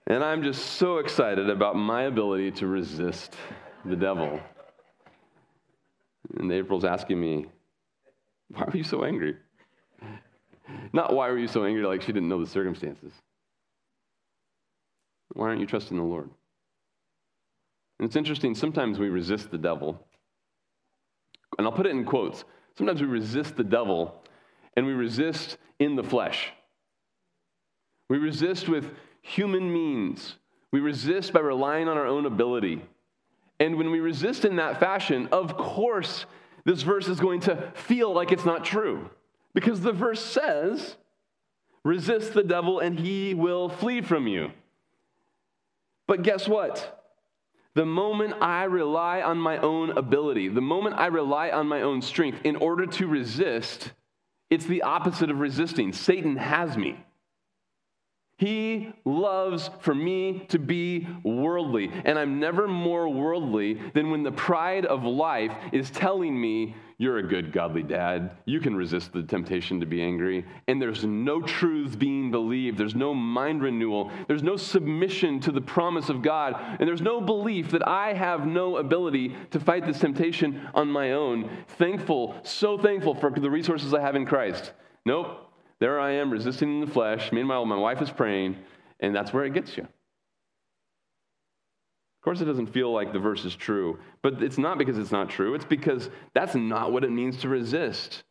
[0.07, 3.35] And I'm just so excited about my ability to resist
[3.85, 4.41] the devil.
[6.39, 7.47] And April's asking me,
[8.49, 9.37] Why are you so angry?
[10.93, 13.13] Not why were you so angry, like she didn't know the circumstances.
[15.35, 16.31] Why aren't you trusting the Lord?
[17.99, 20.05] And it's interesting, sometimes we resist the devil.
[21.57, 22.45] And I'll put it in quotes.
[22.77, 24.23] Sometimes we resist the devil,
[24.77, 26.51] and we resist in the flesh.
[28.09, 28.91] We resist with
[29.23, 30.37] human means.
[30.71, 32.83] We resist by relying on our own ability.
[33.59, 36.27] And when we resist in that fashion, of course,
[36.65, 39.09] this verse is going to feel like it's not true.
[39.55, 40.97] Because the verse says,
[41.85, 44.51] resist the devil and he will flee from you.
[46.07, 46.99] But guess what?
[47.75, 52.03] The moment I rely on my own ability, the moment I rely on my own
[52.03, 53.93] strength in order to resist,
[54.51, 55.93] it's the opposite of resisting.
[55.93, 57.03] Satan has me.
[58.43, 61.93] He loves for me to be worldly.
[62.05, 67.19] And I'm never more worldly than when the pride of life is telling me, You're
[67.19, 68.33] a good, godly dad.
[68.45, 70.45] You can resist the temptation to be angry.
[70.67, 72.79] And there's no truths being believed.
[72.79, 74.11] There's no mind renewal.
[74.27, 76.57] There's no submission to the promise of God.
[76.81, 81.13] And there's no belief that I have no ability to fight this temptation on my
[81.13, 81.49] own.
[81.79, 84.73] Thankful, so thankful for the resources I have in Christ.
[85.07, 85.52] Nope.
[85.83, 87.33] There I am resisting in the flesh.
[87.33, 88.57] Meanwhile, my wife is praying,
[89.01, 89.83] and that's where it gets you.
[89.83, 89.89] Of
[92.23, 95.29] course, it doesn't feel like the verse is true, but it's not because it's not
[95.29, 95.57] true.
[95.57, 98.23] It's because that's not what it means to resist.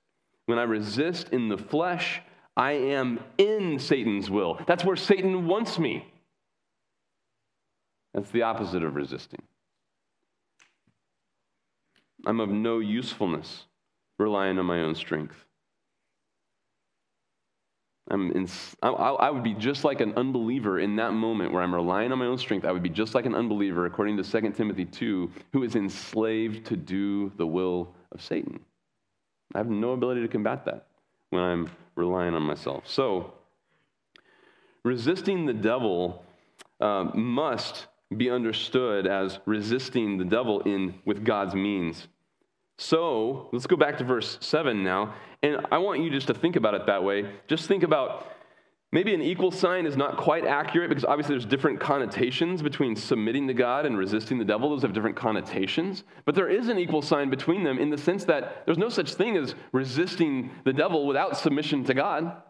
[0.46, 2.22] When I resist in the flesh,
[2.56, 4.58] I am in Satan's will.
[4.66, 6.10] That's where Satan wants me.
[8.14, 9.42] That's the opposite of resisting.
[12.26, 13.66] I'm of no usefulness
[14.18, 15.36] relying on my own strength.
[18.10, 18.48] I'm in,
[18.82, 22.20] I, I would be just like an unbeliever in that moment where I'm relying on
[22.20, 22.66] my own strength.
[22.66, 26.66] I would be just like an unbeliever, according to 2 Timothy 2, who is enslaved
[26.68, 28.60] to do the will of Satan.
[29.54, 30.88] I have no ability to combat that.
[31.30, 32.84] when I'm relying on myself.
[32.88, 33.34] So,
[34.84, 36.24] resisting the devil
[36.80, 37.88] uh, must
[38.18, 42.08] be understood as resisting the devil in with God's means.
[42.78, 45.14] So, let's go back to verse 7 now.
[45.44, 47.32] And I want you just to think about it that way.
[47.48, 48.32] Just think about
[48.92, 53.48] maybe an equal sign is not quite accurate because obviously there's different connotations between submitting
[53.48, 54.70] to God and resisting the devil.
[54.70, 56.04] Those have different connotations.
[56.26, 59.16] But there is an equal sign between them in the sense that there's no such
[59.16, 62.44] thing as resisting the devil without submission to God.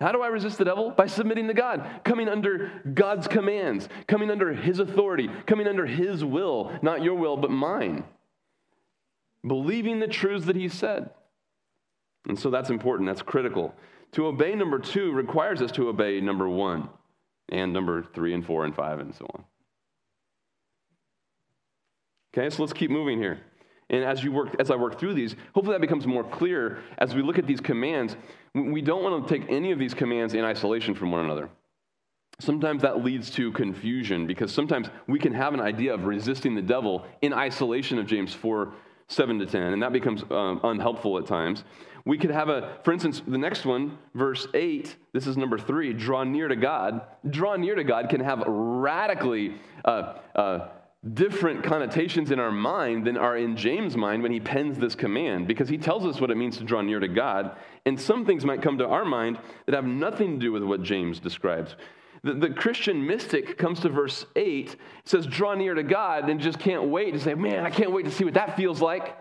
[0.00, 0.90] How do I resist the devil?
[0.90, 6.24] By submitting to God, coming under God's commands, coming under His authority, coming under His
[6.24, 8.04] will, not your will, but mine.
[9.46, 11.10] Believing the truths that He said.
[12.28, 13.74] And so that's important, that's critical.
[14.12, 16.88] To obey number two requires us to obey number one,
[17.48, 19.44] and number three, and four, and five, and so on.
[22.32, 23.40] Okay, so let's keep moving here.
[23.90, 27.14] And as you work, as I work through these, hopefully that becomes more clear as
[27.14, 28.16] we look at these commands.
[28.54, 31.50] We don't want to take any of these commands in isolation from one another.
[32.40, 36.62] Sometimes that leads to confusion because sometimes we can have an idea of resisting the
[36.62, 38.72] devil in isolation of James 4
[39.14, 41.64] 7 to 10, and that becomes um, unhelpful at times.
[42.04, 45.94] We could have a, for instance, the next one, verse 8, this is number three,
[45.94, 47.00] draw near to God.
[47.28, 49.54] Draw near to God can have radically
[49.86, 50.68] uh, uh,
[51.12, 55.48] different connotations in our mind than are in James' mind when he pens this command,
[55.48, 57.56] because he tells us what it means to draw near to God.
[57.86, 60.82] And some things might come to our mind that have nothing to do with what
[60.82, 61.74] James describes.
[62.24, 66.58] The, the Christian mystic comes to verse 8, says, Draw near to God, and just
[66.58, 69.16] can't wait to say, Man, I can't wait to see what that feels like.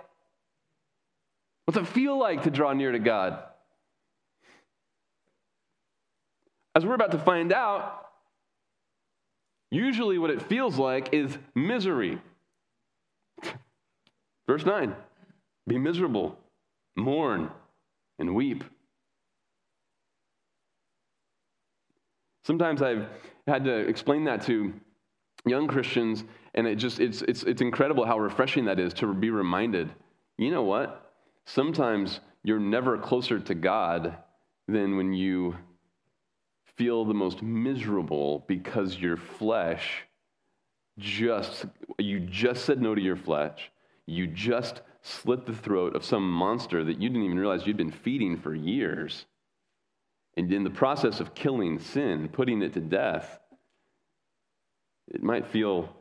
[1.66, 3.44] What's it feel like to draw near to God?
[6.76, 8.04] As we're about to find out,
[9.74, 12.20] Usually, what it feels like is misery.
[14.48, 14.96] Verse 9
[15.66, 16.38] Be miserable,
[16.96, 17.50] mourn,
[18.20, 18.64] and weep.
[22.44, 23.08] Sometimes I've
[23.48, 24.74] had to explain that to
[25.46, 29.30] young Christians, and it just it's it's it's incredible how refreshing that is to be
[29.30, 29.90] reminded.
[30.38, 31.14] You know what?
[31.46, 34.18] Sometimes you're never closer to God
[34.68, 35.56] than when you
[36.76, 40.04] feel the most miserable because your flesh
[40.98, 41.66] just,
[41.98, 43.72] you just said no to your flesh.
[44.06, 47.92] You just slit the throat of some monster that you didn't even realize you'd been
[47.92, 49.26] feeding for years.
[50.36, 53.40] And in the process of killing sin, putting it to death,
[55.08, 55.96] it might feel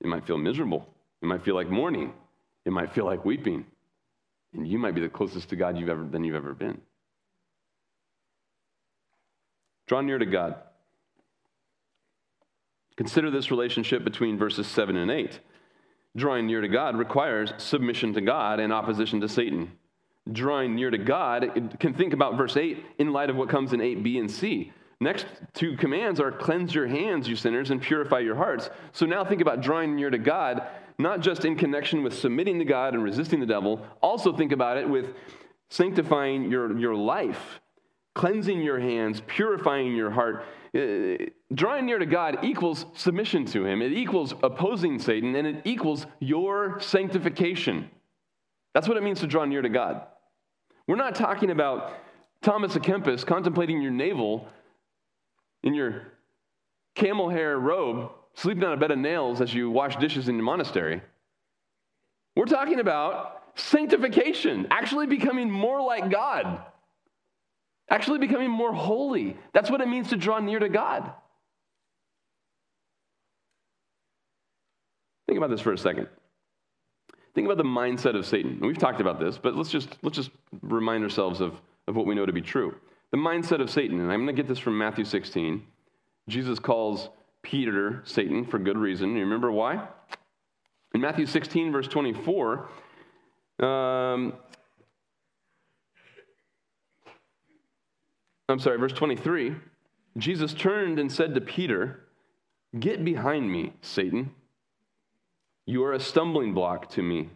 [0.00, 0.86] it might feel miserable.
[1.22, 2.12] It might feel like mourning.
[2.66, 3.64] It might feel like weeping.
[4.52, 6.80] And you might be the closest to God you've ever than you've ever been.
[9.86, 10.56] Draw near to God.
[12.96, 15.40] Consider this relationship between verses 7 and 8.
[16.16, 19.72] Drawing near to God requires submission to God and opposition to Satan.
[20.32, 23.80] Drawing near to God can think about verse 8 in light of what comes in
[23.80, 24.72] 8b and c.
[25.00, 28.70] Next two commands are cleanse your hands, you sinners, and purify your hearts.
[28.92, 30.66] So now think about drawing near to God,
[30.98, 34.78] not just in connection with submitting to God and resisting the devil, also think about
[34.78, 35.14] it with
[35.68, 37.60] sanctifying your, your life
[38.14, 40.44] cleansing your hands, purifying your heart.
[40.74, 45.62] Uh, drawing near to God equals submission to Him, it equals opposing Satan, and it
[45.64, 47.90] equals your sanctification.
[48.72, 50.02] That's what it means to draw near to God.
[50.86, 51.92] We're not talking about
[52.42, 54.46] Thomas à Kempis contemplating your navel
[55.62, 56.02] in your
[56.94, 60.44] camel hair robe, sleeping on a bed of nails as you wash dishes in your
[60.44, 61.00] monastery.
[62.36, 66.60] We're talking about sanctification, actually becoming more like God.
[67.90, 69.36] Actually, becoming more holy.
[69.52, 71.12] That's what it means to draw near to God.
[75.26, 76.08] Think about this for a second.
[77.34, 78.60] Think about the mindset of Satan.
[78.60, 80.30] We've talked about this, but let's just, let's just
[80.62, 82.76] remind ourselves of, of what we know to be true.
[83.10, 85.62] The mindset of Satan, and I'm going to get this from Matthew 16.
[86.28, 87.10] Jesus calls
[87.42, 89.14] Peter Satan for good reason.
[89.14, 89.86] You remember why?
[90.94, 92.68] In Matthew 16, verse 24,
[93.60, 94.34] um,
[98.48, 99.56] I'm sorry, verse 23,
[100.18, 102.00] Jesus turned and said to Peter,
[102.78, 104.32] Get behind me, Satan.
[105.66, 107.30] You are a stumbling block to me,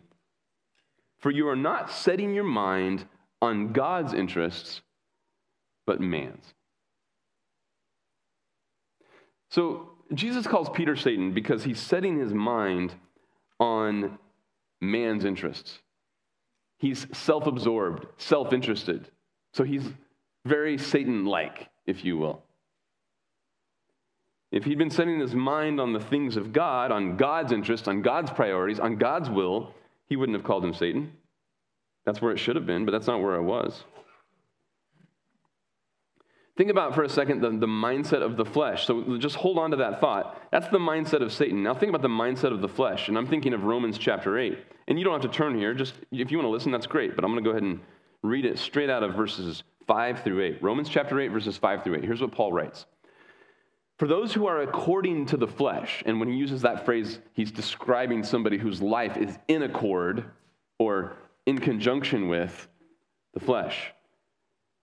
[1.19, 3.07] for you are not setting your mind
[3.41, 4.83] on God's interests,
[5.87, 6.55] but man's.
[9.51, 12.95] So Jesus calls Peter Satan because he's setting his mind
[13.59, 14.19] on
[14.81, 15.79] man's interests.
[16.79, 19.11] He's self absorbed, self interested.
[19.53, 19.83] So he's
[20.45, 22.43] very Satan like, if you will.
[24.51, 28.03] If he'd been setting his mind on the things of God, on God's interest, on
[28.03, 29.75] God's priorities, on God's will,
[30.07, 31.13] he wouldn't have called him Satan.
[32.07, 33.85] That's where it should have been, but that's not where I was.
[36.57, 38.85] Think about for a second the, the mindset of the flesh.
[38.87, 40.43] So just hold on to that thought.
[40.51, 41.63] That's the mindset of Satan.
[41.63, 43.09] Now think about the mindset of the flesh.
[43.09, 44.59] And I'm thinking of Romans chapter 8.
[44.89, 45.73] And you don't have to turn here.
[45.73, 47.15] Just if you want to listen, that's great.
[47.15, 47.79] But I'm going to go ahead and
[48.23, 50.63] read it straight out of verses 5 through 8.
[50.63, 52.05] Romans chapter 8, verses 5 through 8.
[52.05, 52.87] Here's what Paul writes.
[53.99, 57.51] For those who are according to the flesh, and when he uses that phrase, he's
[57.51, 60.25] describing somebody whose life is in accord
[60.79, 62.69] or in conjunction with
[63.35, 63.93] the flesh.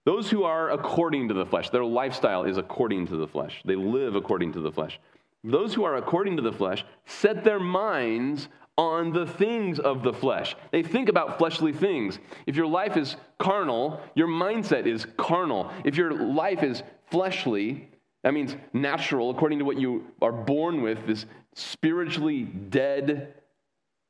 [0.04, 3.62] Those who are according to the flesh, their lifestyle is according to the flesh.
[3.64, 5.00] They live according to the flesh.
[5.46, 10.12] Those who are according to the flesh set their minds on the things of the
[10.12, 10.56] flesh.
[10.72, 12.20] They think about fleshly things.
[12.46, 15.72] If your life is carnal, your mindset is carnal.
[15.86, 17.90] If your life is fleshly,
[18.26, 23.36] that means natural, according to what you are born with, is spiritually dead,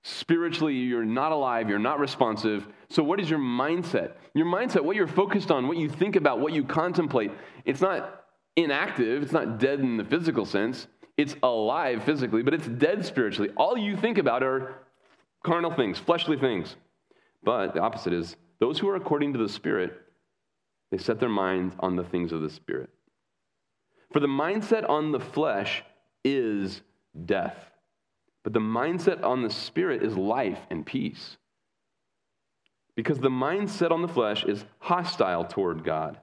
[0.03, 4.13] spiritually you're not alive, you're not responsive, so, what is your mindset?
[4.33, 7.31] Your mindset, what you're focused on, what you think about, what you contemplate,
[7.65, 10.87] it's not inactive, it's not dead in the physical sense.
[11.17, 13.51] It's alive physically, but it's dead spiritually.
[13.57, 14.75] All you think about are
[15.43, 16.75] carnal things, fleshly things.
[17.43, 19.93] But the opposite is those who are according to the Spirit,
[20.91, 22.89] they set their minds on the things of the Spirit.
[24.11, 25.83] For the mindset on the flesh
[26.23, 26.81] is
[27.25, 27.57] death,
[28.43, 31.37] but the mindset on the Spirit is life and peace
[32.95, 36.19] because the mindset on the flesh is hostile toward God.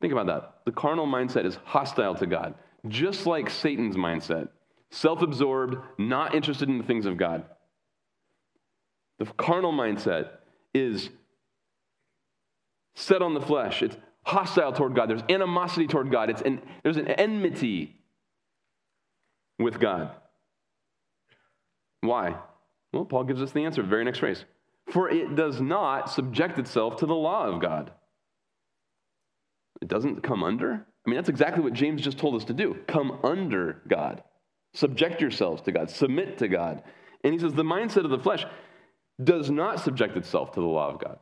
[0.00, 0.54] Think about that.
[0.64, 2.54] The carnal mindset is hostile to God,
[2.88, 4.48] just like Satan's mindset
[4.90, 7.44] self absorbed, not interested in the things of God.
[9.18, 10.30] The carnal mindset
[10.74, 11.10] is
[12.94, 13.96] set on the flesh, it's
[14.30, 15.10] hostile toward God.
[15.10, 18.00] There's animosity toward God, it's an, there's an enmity
[19.58, 20.10] with God.
[22.00, 22.36] Why?
[22.92, 24.44] Well, Paul gives us the answer, very next phrase.
[24.90, 27.92] For it does not subject itself to the law of God.
[29.80, 30.86] It doesn't come under?
[31.06, 34.22] I mean, that's exactly what James just told us to do come under God.
[34.74, 36.82] Subject yourselves to God, submit to God.
[37.24, 38.44] And he says the mindset of the flesh
[39.22, 41.18] does not subject itself to the law of God.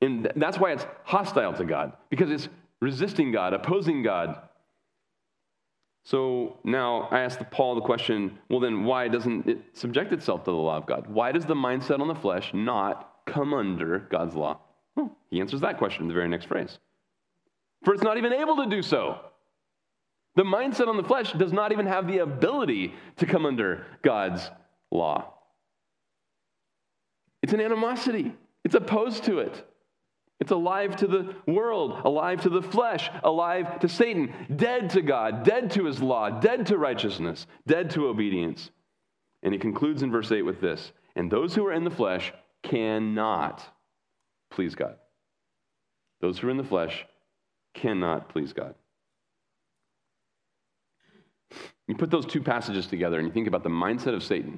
[0.00, 2.48] And that's why it's hostile to God, because it's
[2.80, 4.38] resisting God, opposing God,
[6.04, 10.50] so now I ask Paul the question well, then why doesn't it subject itself to
[10.50, 11.06] the law of God?
[11.08, 14.60] Why does the mindset on the flesh not come under God's law?
[14.94, 16.78] Well, he answers that question in the very next phrase.
[17.84, 19.18] For it's not even able to do so.
[20.36, 24.50] The mindset on the flesh does not even have the ability to come under God's
[24.90, 25.32] law.
[27.42, 29.66] It's an animosity, it's opposed to it.
[30.40, 35.44] It's alive to the world, alive to the flesh, alive to Satan, dead to God,
[35.44, 38.70] dead to his law, dead to righteousness, dead to obedience.
[39.42, 42.32] And he concludes in verse 8 with this And those who are in the flesh
[42.62, 43.62] cannot
[44.50, 44.96] please God.
[46.20, 47.06] Those who are in the flesh
[47.74, 48.74] cannot please God.
[51.86, 54.52] You put those two passages together and you think about the mindset of Satan,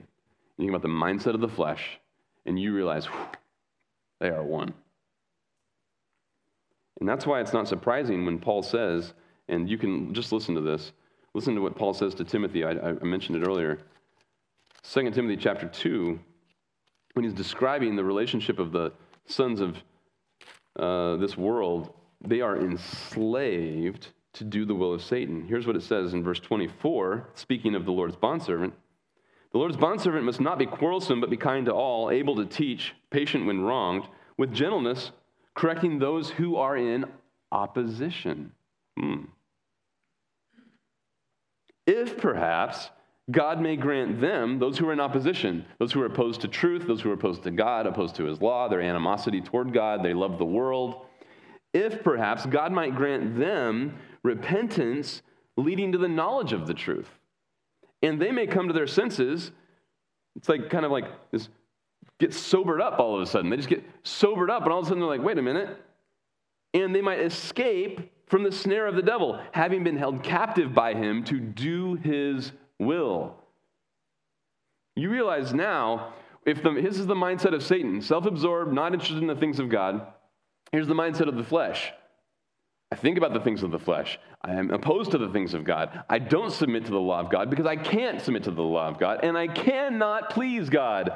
[0.57, 1.99] you think about the mindset of the flesh,
[2.47, 3.27] and you realize whew,
[4.21, 4.73] they are one.
[7.01, 9.13] And that's why it's not surprising when Paul says,
[9.49, 10.93] and you can just listen to this,
[11.35, 12.65] listen to what Paul says to Timothy.
[12.65, 13.79] I, I mentioned it earlier.
[14.83, 16.19] 2 Timothy chapter 2,
[17.15, 18.93] when he's describing the relationship of the
[19.27, 19.77] sons of
[20.79, 25.47] uh, this world, they are enslaved to do the will of Satan.
[25.47, 28.75] Here's what it says in verse 24, speaking of the Lord's bondservant.
[29.53, 32.95] The Lord's bondservant must not be quarrelsome, but be kind to all, able to teach,
[33.11, 34.05] patient when wronged,
[34.37, 35.13] with gentleness
[35.57, 37.07] correcting those who are in
[37.51, 38.53] opposition.
[38.99, 39.25] Hmm.
[41.87, 42.91] If perhaps
[43.31, 46.87] God may grant them, those who are in opposition, those who are opposed to truth,
[46.87, 50.15] those who are opposed to God, opposed to his law, their animosity toward God, they
[50.15, 51.07] love the world.
[51.73, 55.23] If perhaps God might grant them repentance
[55.57, 57.09] leading to the knowledge of the truth.
[58.03, 59.53] And they may come to their senses.
[60.37, 61.49] It's like kind of like this
[62.19, 63.51] get sobered up all of a sudden.
[63.51, 65.77] They just get sobered up, and all of a sudden they're like, wait a minute.
[66.75, 70.95] And they might escape from the snare of the devil, having been held captive by
[70.95, 73.37] him to do his will.
[74.97, 79.19] You realize now, if the, this is the mindset of Satan, self absorbed, not interested
[79.19, 80.07] in the things of God,
[80.73, 81.93] here's the mindset of the flesh.
[82.91, 84.19] I think about the things of the flesh.
[84.43, 86.05] I am opposed to the things of God.
[86.09, 88.89] I don't submit to the law of God because I can't submit to the law
[88.89, 91.11] of God, and I cannot please God.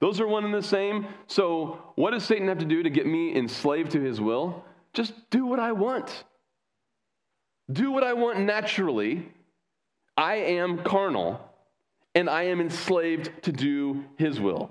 [0.00, 1.06] Those are one and the same.
[1.26, 4.64] So, what does Satan have to do to get me enslaved to his will?
[4.94, 6.24] Just do what I want.
[7.70, 9.30] Do what I want naturally.
[10.16, 11.40] I am carnal,
[12.14, 14.70] and I am enslaved to do his will.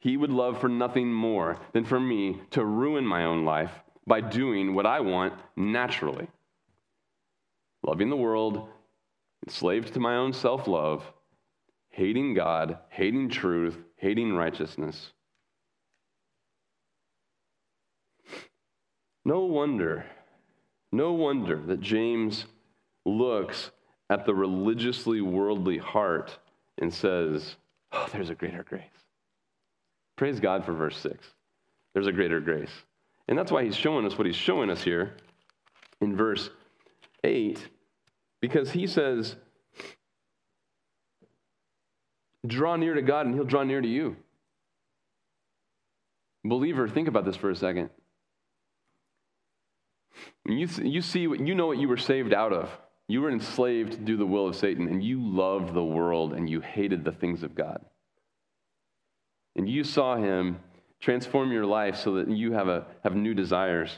[0.00, 3.72] He would love for nothing more than for me to ruin my own life
[4.06, 6.28] by doing what I want naturally.
[7.82, 8.68] Loving the world,
[9.46, 11.04] enslaved to my own self love,
[11.98, 15.10] hating God, hating truth, hating righteousness.
[19.24, 20.06] No wonder,
[20.92, 22.44] no wonder that James
[23.04, 23.72] looks
[24.08, 26.38] at the religiously worldly heart
[26.80, 27.56] and says,
[27.90, 28.84] Oh, there's a greater grace.
[30.14, 31.26] Praise God for verse 6.
[31.94, 32.70] There's a greater grace.
[33.26, 35.16] And that's why he's showing us what he's showing us here
[36.00, 36.48] in verse
[37.24, 37.68] 8,
[38.40, 39.34] because he says,
[42.46, 44.16] Draw near to God and he'll draw near to you.
[46.44, 47.90] Believer, think about this for a second.
[50.46, 52.70] You, you see you know what you were saved out of.
[53.06, 56.48] You were enslaved to do the will of Satan, and you loved the world and
[56.48, 57.82] you hated the things of God.
[59.56, 60.60] And you saw him
[61.00, 63.90] transform your life so that you have, a, have new desires.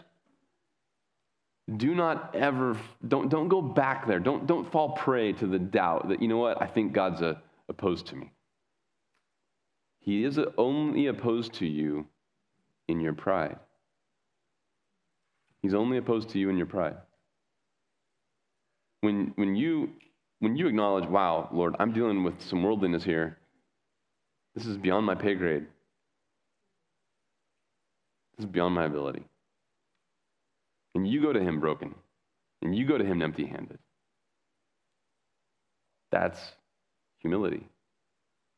[1.76, 2.76] Do not ever,
[3.06, 4.20] don't, don't go back there.
[4.20, 7.40] Don't, don't fall prey to the doubt that, you know what, I think God's a,
[7.70, 8.32] opposed to me.
[10.00, 12.06] He is only opposed to you
[12.88, 13.58] in your pride.
[15.62, 16.96] He's only opposed to you in your pride.
[19.02, 19.90] When, when, you,
[20.40, 23.38] when you acknowledge, wow, Lord, I'm dealing with some worldliness here,
[24.54, 25.66] this is beyond my pay grade,
[28.36, 29.24] this is beyond my ability.
[30.94, 31.94] And you go to Him broken,
[32.62, 33.78] and you go to Him empty handed.
[36.10, 36.40] That's
[37.20, 37.68] humility.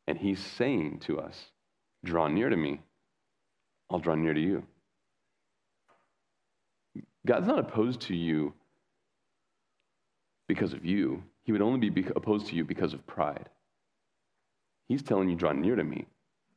[0.07, 1.51] And He's saying to us,
[2.05, 2.81] Draw near to me,
[3.91, 4.65] I'll draw near to you.
[7.25, 8.53] God's not opposed to you
[10.49, 11.23] because of you.
[11.45, 13.49] He would only be opposed to you because of pride.
[14.89, 16.07] He's telling you, draw near to me,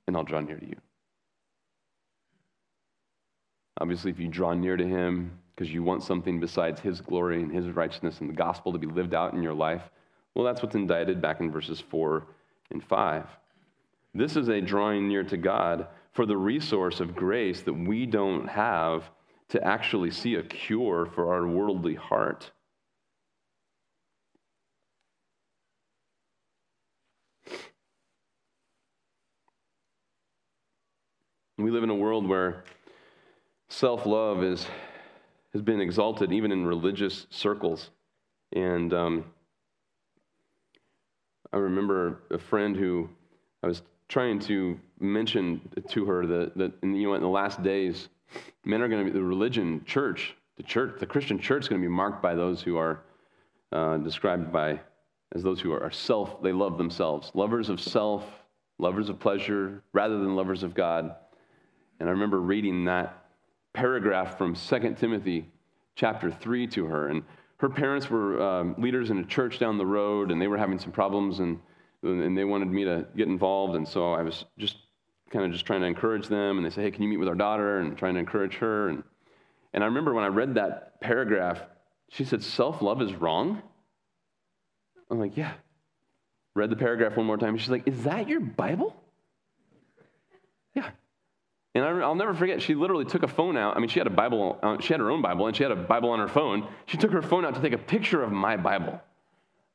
[0.08, 0.76] and I'll draw near to you.
[3.80, 7.54] Obviously, if you draw near to him because you want something besides his glory and
[7.54, 9.84] his righteousness and the gospel to be lived out in your life,
[10.36, 12.28] well, that's what's indicted back in verses 4
[12.72, 13.26] and 5.
[14.14, 18.48] This is a drawing near to God for the resource of grace that we don't
[18.48, 19.10] have
[19.50, 22.52] to actually see a cure for our worldly heart.
[31.58, 32.66] We live in a world where
[33.70, 34.68] self love has
[35.64, 37.92] been exalted even in religious circles.
[38.52, 39.26] And um,
[41.56, 43.10] I remember a friend who
[43.64, 47.64] I was trying to mention to her that, that in, you know, in the last
[47.64, 48.10] days,
[48.66, 51.82] men are going to be the religion, church, the church, the Christian church is going
[51.82, 53.04] to be marked by those who are
[53.72, 54.82] uh, described by
[55.34, 58.26] as those who are self, they love themselves, lovers of self,
[58.78, 61.16] lovers of pleasure, rather than lovers of God.
[62.02, 63.28] And I remember reading that
[63.74, 65.50] paragraph from 2 Timothy
[65.96, 67.08] chapter 3 to her.
[67.08, 67.24] And
[67.58, 70.80] her parents were um, leaders in a church down the road, and they were having
[70.80, 71.60] some problems, and,
[72.04, 73.76] and they wanted me to get involved.
[73.76, 74.78] And so I was just
[75.30, 76.58] kind of just trying to encourage them.
[76.58, 77.80] And they said, hey, can you meet with our daughter?
[77.80, 78.90] And trying to encourage her.
[78.90, 79.04] And,
[79.74, 81.62] and I remember when I read that paragraph,
[82.10, 83.62] she said, self love is wrong?
[85.10, 85.54] I'm like, yeah.
[86.56, 87.58] Read the paragraph one more time.
[87.58, 88.96] She's like, is that your Bible?
[90.74, 90.90] Yeah.
[91.76, 93.76] And I, will never forget, she literally took a phone out.
[93.76, 95.74] I mean, she had a Bible, uh, she had her own Bible, and she had
[95.74, 96.66] a Bible on her phone.
[96.86, 99.00] She took her phone out to take a picture of my Bible.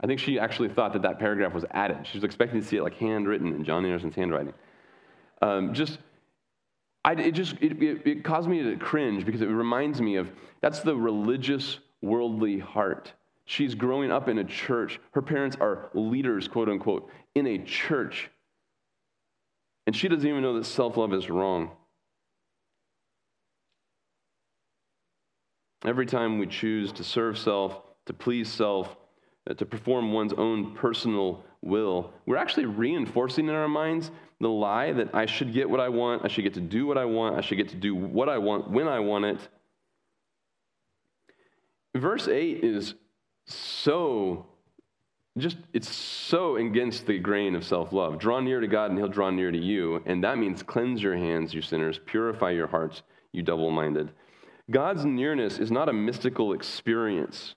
[0.02, 2.06] I think she actually thought that that paragraph was added.
[2.06, 4.54] She was expecting to see it like handwritten in John Anderson's handwriting.
[5.42, 5.98] Um, just,
[7.04, 10.30] I, it just, it, it, it caused me to cringe because it reminds me of
[10.62, 13.12] that's the religious, worldly heart.
[13.44, 14.98] She's growing up in a church.
[15.10, 18.30] Her parents are leaders, quote unquote, in a church.
[19.86, 21.72] And she doesn't even know that self love is wrong.
[25.84, 28.96] Every time we choose to serve self, to please self,
[29.48, 34.10] uh, to perform one's own personal will, we're actually reinforcing in our minds
[34.40, 36.98] the lie that I should get what I want, I should get to do what
[36.98, 39.48] I want, I should get to do what I want when I want it.
[41.94, 42.94] Verse 8 is
[43.46, 44.46] so
[45.38, 48.18] just it's so against the grain of self-love.
[48.18, 51.16] Draw near to God and he'll draw near to you, and that means cleanse your
[51.16, 53.02] hands, you sinners, purify your hearts,
[53.32, 54.10] you double-minded.
[54.70, 57.54] God's nearness is not a mystical experience,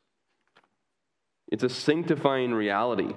[1.47, 3.13] it's a sanctifying reality.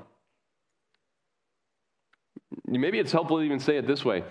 [2.66, 4.22] Maybe it's helpful to even say it this way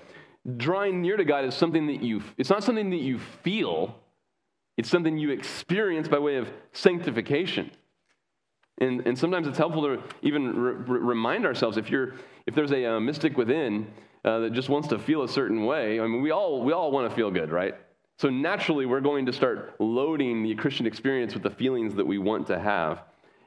[0.57, 3.95] drawing near to God is something that you, it's not something that you feel,
[4.77, 7.71] it's something you experience by way of sanctification.
[8.77, 12.85] And, and sometimes it's helpful to even re- remind ourselves if, you're, if there's a,
[12.85, 13.87] uh, mystic within
[14.25, 16.91] uh, that just wants to feel a certain way, I mean, we all, we all
[16.91, 17.75] want to feel good, right?
[18.17, 22.17] So naturally, we're going to start loading the Christian experience with the feelings that we
[22.17, 23.03] want to have.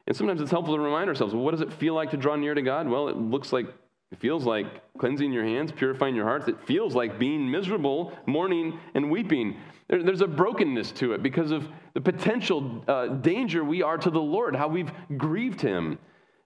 [0.06, 2.36] And sometimes it's helpful to remind ourselves well, what does it feel like to draw
[2.36, 2.88] near to God?
[2.88, 3.66] Well, it looks like,
[4.10, 4.66] it feels like
[4.98, 6.48] cleansing your hands, purifying your hearts.
[6.48, 9.56] It feels like being miserable, mourning, and weeping.
[9.88, 14.10] There, there's a brokenness to it because of the potential uh, danger we are to
[14.10, 15.98] the Lord, how we've grieved Him.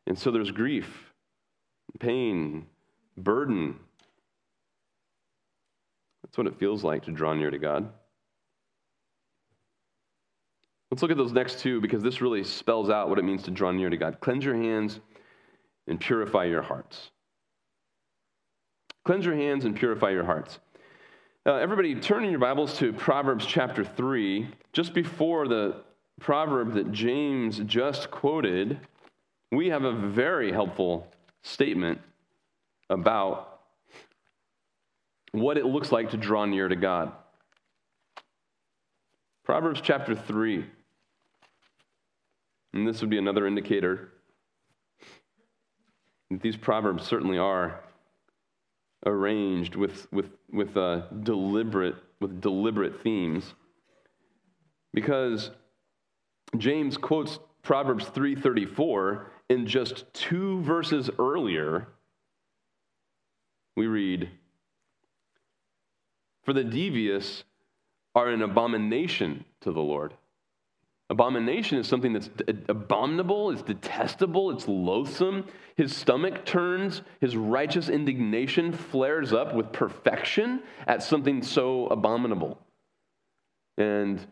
[0.07, 1.13] And so there's grief,
[1.99, 2.67] pain,
[3.17, 3.77] burden.
[6.23, 7.93] That's what it feels like to draw near to God.
[10.93, 13.51] Let's look at those next two because this really spells out what it means to
[13.51, 14.21] draw near to God.
[14.21, 15.01] Cleanse your hands
[15.87, 17.13] and purify your hearts.
[19.07, 20.59] Cleanse your hands and purify your hearts.
[21.47, 24.47] Uh, everybody, turn in your Bibles to Proverbs chapter 3.
[24.75, 25.77] Just before the
[26.21, 28.79] proverb that James just quoted,
[29.51, 31.11] we have a very helpful
[31.43, 32.03] statement
[32.91, 33.61] about
[35.31, 37.13] what it looks like to draw near to God.
[39.47, 40.67] Proverbs chapter 3.
[42.75, 44.13] And this would be another indicator
[46.31, 47.81] that these proverbs certainly are
[49.05, 53.55] arranged with, with, with, uh, deliberate, with deliberate themes.
[54.95, 55.51] Because
[56.57, 61.89] James quotes Proverbs 3:34 in just two verses earlier
[63.77, 64.29] we read
[66.43, 67.45] for the devious
[68.15, 70.13] are an abomination to the Lord
[71.13, 72.31] Abomination is something that's
[72.71, 75.45] abominable, it's detestable, it's loathsome.
[75.77, 82.59] His stomach turns, his righteous indignation flares up with perfection at something so abominable.
[83.77, 84.27] And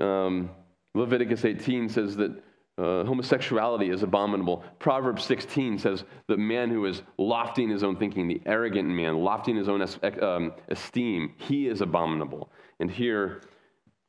[0.00, 0.50] um,
[0.92, 2.32] Leviticus 18 says that
[2.78, 4.64] uh, homosexuality is abominable.
[4.80, 9.54] Proverbs 16 says the man who is lofting his own thinking, the arrogant man, lofting
[9.54, 12.50] his own es- um, esteem, he is abominable.
[12.80, 13.42] And here,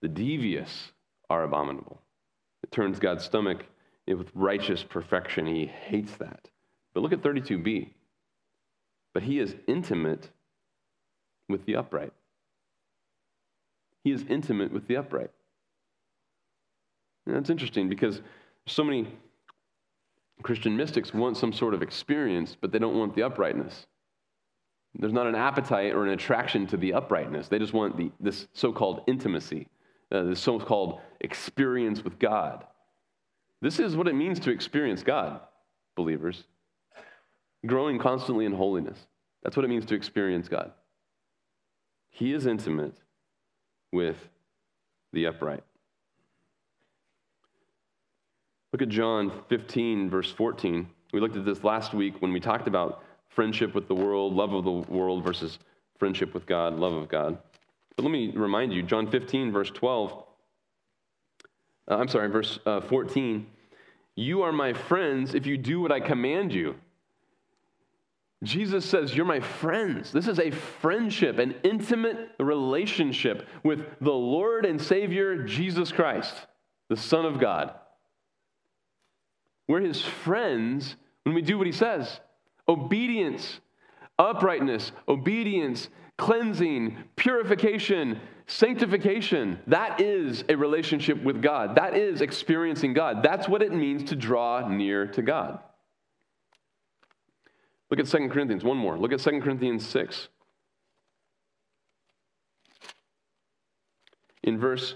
[0.02, 0.92] the devious
[1.30, 2.02] are abominable.
[2.64, 3.66] It turns God's stomach
[4.08, 5.46] with righteous perfection.
[5.46, 6.50] He hates that.
[6.94, 7.90] But look at 32b.
[9.14, 10.30] But he is intimate
[11.48, 12.14] with the upright.
[14.04, 15.32] He is intimate with the upright.
[17.26, 18.22] And that's interesting because
[18.66, 19.08] so many
[20.42, 23.88] Christian mystics want some sort of experience, but they don't want the uprightness.
[24.96, 27.48] There's not an appetite or an attraction to the uprightness.
[27.48, 29.68] They just want the, this so called intimacy
[30.12, 32.66] uh, the so called experience with God.
[33.62, 35.42] This is what it means to experience God,
[35.96, 36.46] believers.
[37.66, 38.98] Growing constantly in holiness.
[39.44, 40.72] That's what it means to experience God.
[42.10, 42.96] He is intimate
[43.92, 44.18] with
[45.14, 45.64] the upright.
[48.72, 50.88] Look at John 15, verse 14.
[51.12, 54.54] We looked at this last week when we talked about friendship with the world, love
[54.54, 55.60] of the world versus
[55.98, 57.38] friendship with God, love of God.
[58.00, 60.24] But let me remind you John 15, verse 12.
[61.92, 63.46] Uh, I'm sorry, verse uh, 14.
[64.16, 66.76] You are my friends if you do what I command you.
[68.42, 70.14] Jesus says, You're my friends.
[70.14, 76.34] This is a friendship, an intimate relationship with the Lord and Savior Jesus Christ,
[76.88, 77.74] the Son of God.
[79.68, 82.22] We're his friends when we do what he says
[82.66, 83.60] obedience,
[84.18, 85.90] uprightness, obedience,
[86.20, 89.60] cleansing, purification, sanctification.
[89.66, 91.76] That is a relationship with God.
[91.76, 93.24] That is experiencing God.
[93.24, 95.60] That's what it means to draw near to God.
[97.90, 98.98] Look at 2 Corinthians, one more.
[98.98, 100.28] Look at 2 Corinthians 6.
[104.44, 104.96] In verse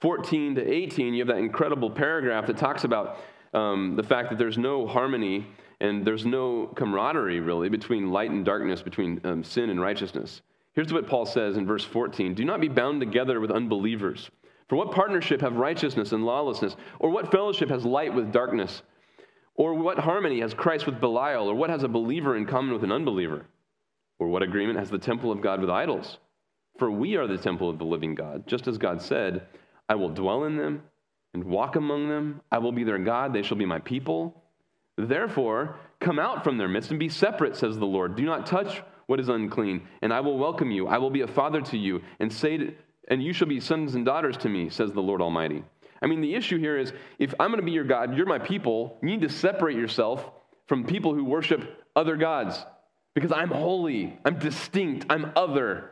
[0.00, 3.18] 14 to 18, you have that incredible paragraph that talks about
[3.54, 5.46] um, the fact that there's no harmony
[5.82, 10.40] and there's no camaraderie really between light and darkness, between um, sin and righteousness.
[10.74, 14.30] Here's what Paul says in verse 14 Do not be bound together with unbelievers.
[14.68, 16.76] For what partnership have righteousness and lawlessness?
[17.00, 18.82] Or what fellowship has light with darkness?
[19.56, 21.50] Or what harmony has Christ with Belial?
[21.50, 23.44] Or what has a believer in common with an unbeliever?
[24.20, 26.18] Or what agreement has the temple of God with idols?
[26.78, 29.42] For we are the temple of the living God, just as God said,
[29.88, 30.82] I will dwell in them
[31.34, 32.40] and walk among them.
[32.52, 34.41] I will be their God, they shall be my people.
[34.96, 38.16] Therefore, come out from their midst and be separate, says the Lord.
[38.16, 40.86] Do not touch what is unclean, and I will welcome you.
[40.86, 42.74] I will be a father to you, and say to,
[43.08, 45.64] and you shall be sons and daughters to me, says the Lord Almighty.
[46.00, 48.38] I mean, the issue here is if I'm going to be your God, you're my
[48.38, 50.30] people, you need to separate yourself
[50.66, 52.64] from people who worship other gods
[53.14, 55.90] because I'm holy, I'm distinct, I'm other.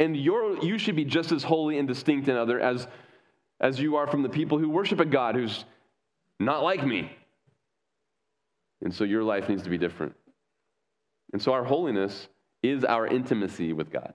[0.00, 2.86] And you're, you should be just as holy and distinct and other as,
[3.60, 5.64] as you are from the people who worship a God who's
[6.38, 7.10] not like me.
[8.82, 10.14] And so your life needs to be different.
[11.32, 12.28] And so our holiness
[12.62, 14.14] is our intimacy with God.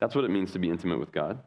[0.00, 1.38] That's what it means to be intimate with God.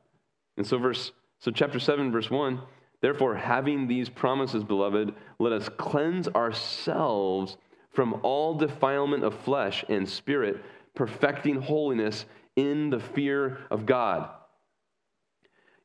[0.58, 2.62] And so verse so chapter 7 verse 1,
[3.02, 7.58] therefore having these promises beloved, let us cleanse ourselves
[7.92, 10.64] from all defilement of flesh and spirit,
[10.96, 12.26] perfecting holiness
[12.56, 14.30] in the fear of God.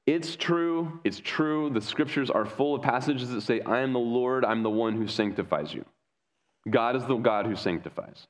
[0.07, 1.71] It's true, it's true.
[1.71, 4.97] The scriptures are full of passages that say, I am the Lord, I'm the one
[4.97, 5.85] who sanctifies you.
[6.69, 8.27] God is the God who sanctifies.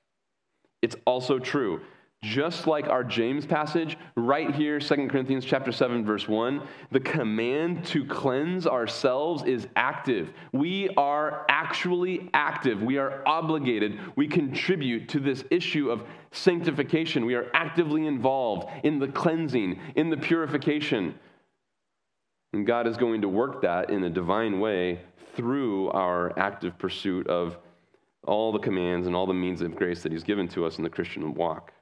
[0.83, 1.81] It's also true.
[2.23, 6.61] Just like our James passage, right here, 2 Corinthians chapter 7, verse 1,
[6.91, 10.31] the command to cleanse ourselves is active.
[10.53, 12.83] We are actually active.
[12.83, 13.99] We are obligated.
[14.17, 17.25] We contribute to this issue of sanctification.
[17.25, 21.15] We are actively involved in the cleansing, in the purification.
[22.53, 25.01] And God is going to work that in a divine way
[25.37, 27.57] through our active pursuit of
[28.27, 30.85] all the commands and all the means of grace that He's given to us in
[30.85, 31.73] the Christian walk.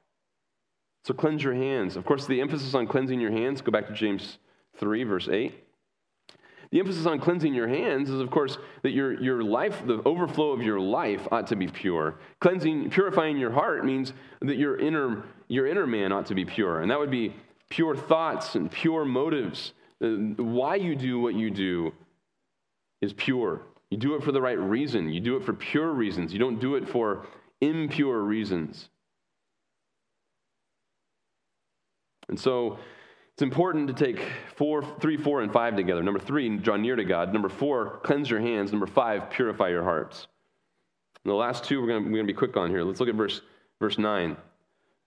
[1.05, 1.95] So cleanse your hands.
[1.95, 4.37] Of course, the emphasis on cleansing your hands, go back to James
[4.77, 5.53] 3, verse 8.
[6.71, 10.51] The emphasis on cleansing your hands is, of course, that your, your life, the overflow
[10.51, 12.19] of your life ought to be pure.
[12.41, 16.81] Cleansing, purifying your heart means that your inner, your inner man ought to be pure.
[16.81, 17.33] And that would be
[17.69, 19.73] pure thoughts and pure motives.
[20.01, 21.91] Uh, why you do what you do
[23.01, 23.61] is pure.
[23.89, 25.09] You do it for the right reason.
[25.09, 26.31] You do it for pure reasons.
[26.31, 27.25] You don't do it for
[27.61, 28.89] impure reasons.
[32.27, 32.77] And so
[33.33, 34.21] it's important to take
[34.55, 36.03] four, three, four, and five together.
[36.03, 37.33] Number three, draw near to God.
[37.33, 38.71] Number four, cleanse your hands.
[38.71, 40.27] Number five, purify your hearts.
[41.23, 42.83] And the last two we're going to be quick on here.
[42.83, 43.41] Let's look at verse,
[43.79, 44.37] verse 9.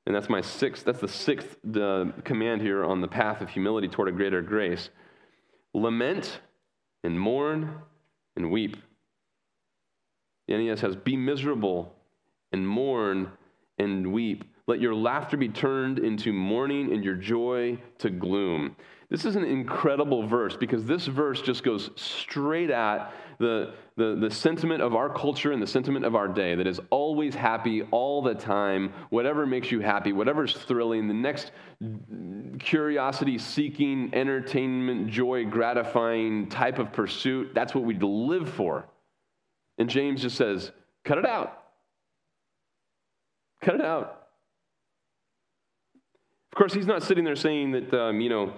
[0.04, 3.86] And that's my sixth, that's the sixth uh, command here on the path of humility
[3.86, 4.90] toward a greater grace.
[5.74, 6.40] Lament
[7.04, 7.78] and mourn
[8.36, 8.76] and weep.
[10.48, 11.94] The NAS has be miserable
[12.52, 13.30] and mourn
[13.78, 14.44] and weep.
[14.66, 18.76] Let your laughter be turned into mourning and your joy to gloom.
[19.10, 23.12] This is an incredible verse because this verse just goes straight at
[23.43, 26.80] the, the, the sentiment of our culture and the sentiment of our day that is
[26.90, 31.51] always happy all the time, whatever makes you happy, whatever's thrilling, the next
[32.61, 38.86] curiosity seeking, entertainment, joy gratifying type of pursuit, that's what we live for.
[39.76, 40.70] And James just says,
[41.05, 41.64] cut it out.
[43.61, 44.28] Cut it out.
[46.53, 48.53] Of course, he's not sitting there saying that, um, you know,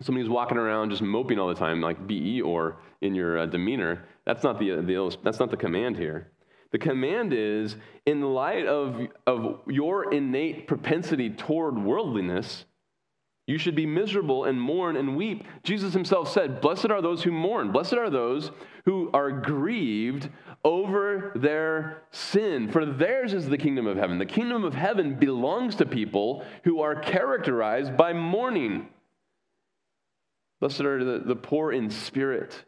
[0.00, 4.04] somebody who's walking around just moping all the time, like Eeyore in your uh, demeanor.
[4.24, 6.30] That's not the, the, that's not the command here.
[6.70, 12.66] The command is in light of, of your innate propensity toward worldliness,
[13.48, 15.42] you should be miserable and mourn and weep.
[15.62, 17.72] Jesus himself said, Blessed are those who mourn.
[17.72, 18.50] Blessed are those
[18.84, 20.28] who are grieved
[20.64, 24.18] over their sin, for theirs is the kingdom of heaven.
[24.18, 28.90] The kingdom of heaven belongs to people who are characterized by mourning.
[30.60, 32.64] Blessed are the, the poor in spirit,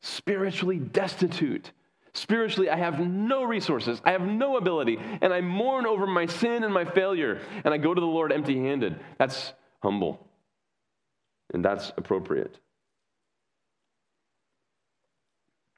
[0.00, 1.72] spiritually destitute.
[2.14, 6.64] Spiritually, I have no resources, I have no ability, and I mourn over my sin
[6.64, 8.98] and my failure, and I go to the Lord empty handed.
[9.18, 10.26] That's humble,
[11.52, 12.58] and that's appropriate.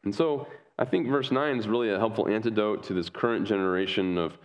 [0.05, 0.47] And so,
[0.79, 4.39] I think verse 9 is really a helpful antidote to this current generation of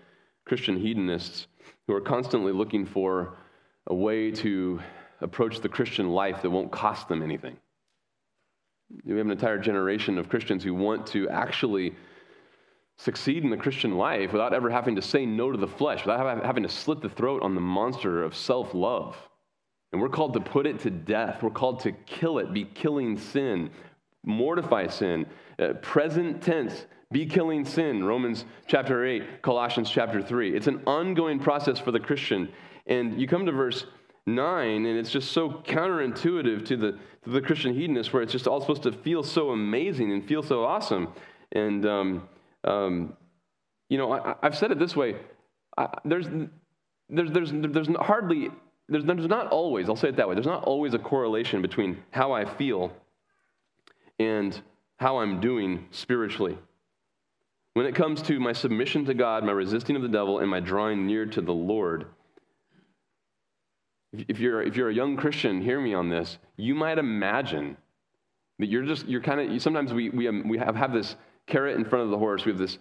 [0.45, 1.45] Christian hedonists
[1.85, 3.37] who are constantly looking for
[3.85, 4.79] a way to
[5.23, 7.57] approach the Christian life that won't cost them anything.
[9.05, 11.95] We have an entire generation of Christians who want to actually
[12.97, 16.45] succeed in the Christian life without ever having to say no to the flesh, without
[16.45, 19.17] having to slit the throat on the monster of self love.
[19.91, 21.41] And we're called to put it to death.
[21.41, 23.69] We're called to kill it, be killing sin,
[24.23, 25.25] mortify sin.
[25.57, 30.55] Uh, present tense, be killing sin, Romans chapter 8, Colossians chapter 3.
[30.55, 32.49] It's an ongoing process for the Christian.
[32.87, 33.85] And you come to verse
[34.25, 36.91] 9, and it's just so counterintuitive to the,
[37.23, 40.41] to the Christian hedonist, where it's just all supposed to feel so amazing and feel
[40.41, 41.09] so awesome.
[41.51, 42.29] And, um,
[42.63, 43.17] um,
[43.89, 45.15] you know, I, have said it this way
[45.77, 46.27] I, there's,
[47.09, 48.49] there's, there's, there's hardly,
[48.87, 52.01] there's, there's not always, I'll say it that way, there's not always a correlation between
[52.11, 52.93] how I feel
[54.19, 54.59] and
[54.97, 56.57] how I'm doing spiritually.
[57.73, 60.59] When it comes to my submission to God, my resisting of the devil, and my
[60.59, 62.05] drawing near to the Lord,
[64.13, 66.37] if you're, if you're a young Christian, hear me on this.
[66.55, 67.77] You might imagine
[68.59, 71.15] that you're just, you're kind of, sometimes we, we, um, we have, have this
[71.47, 72.45] carrot in front of the horse.
[72.45, 72.77] We have this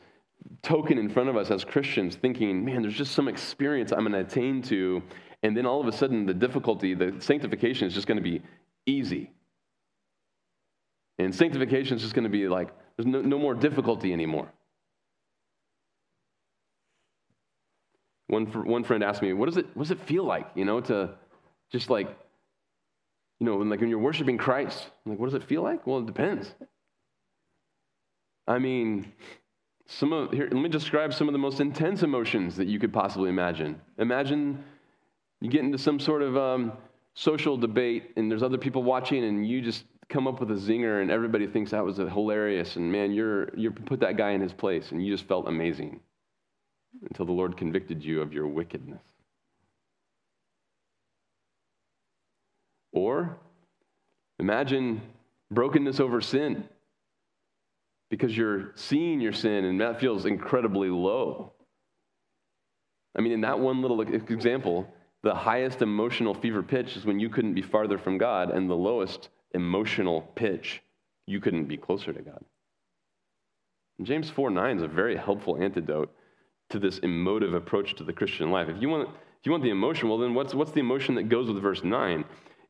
[0.62, 4.12] token in front of us as Christians thinking, man, there's just some experience I'm going
[4.12, 5.02] to attain to.
[5.42, 8.42] And then all of a sudden, the difficulty, the sanctification is just going to be
[8.86, 9.30] easy.
[11.18, 14.52] And sanctification is just going to be like, there's no, no more difficulty anymore.
[18.26, 20.80] One, one friend asked me, what does, it, what does it feel like, you know,
[20.80, 21.10] to,
[21.72, 22.06] just like,
[23.40, 24.86] you know, when, like when you're worshiping Christ?
[25.04, 25.86] Like, what does it feel like?
[25.86, 26.54] Well, it depends.
[28.46, 29.12] I mean,
[29.86, 32.92] some of here, let me describe some of the most intense emotions that you could
[32.92, 33.80] possibly imagine.
[33.98, 34.62] Imagine
[35.40, 36.72] you get into some sort of um,
[37.14, 41.02] social debate and there's other people watching and you just come up with a zinger
[41.02, 44.52] and everybody thinks that was hilarious and man you're you put that guy in his
[44.52, 46.00] place and you just felt amazing
[47.08, 49.02] until the lord convicted you of your wickedness
[52.92, 53.36] or
[54.38, 55.00] imagine
[55.50, 56.64] brokenness over sin
[58.10, 61.52] because you're seeing your sin and that feels incredibly low
[63.16, 67.28] i mean in that one little example the highest emotional fever pitch is when you
[67.28, 70.82] couldn't be farther from God, and the lowest emotional pitch,
[71.26, 72.44] you couldn't be closer to God.
[73.98, 76.12] And James 4 9 is a very helpful antidote
[76.70, 78.68] to this emotive approach to the Christian life.
[78.68, 81.28] If you want, if you want the emotion, well, then what's, what's the emotion that
[81.28, 82.24] goes with verse 9?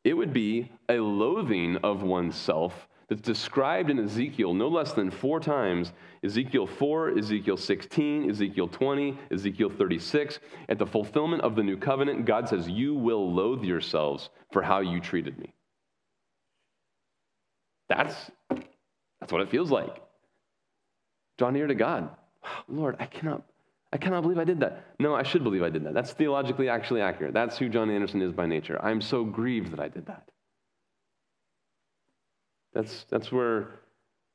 [0.05, 5.39] It would be a loathing of oneself that's described in Ezekiel no less than four
[5.39, 5.93] times
[6.25, 10.39] Ezekiel 4, Ezekiel 16, Ezekiel 20, Ezekiel 36.
[10.69, 14.81] At the fulfillment of the new covenant, God says, You will loathe yourselves for how
[14.81, 15.53] you treated me.
[17.89, 20.01] That's, that's what it feels like.
[21.39, 22.09] Draw near to God.
[22.69, 23.43] Lord, I cannot,
[23.93, 24.85] I cannot believe I did that.
[24.99, 25.93] No, I should believe I did that.
[25.93, 27.35] That's theologically actually accurate.
[27.35, 28.83] That's who John Anderson is by nature.
[28.83, 30.31] I'm so grieved that I did that.
[32.73, 33.81] That's, that's where,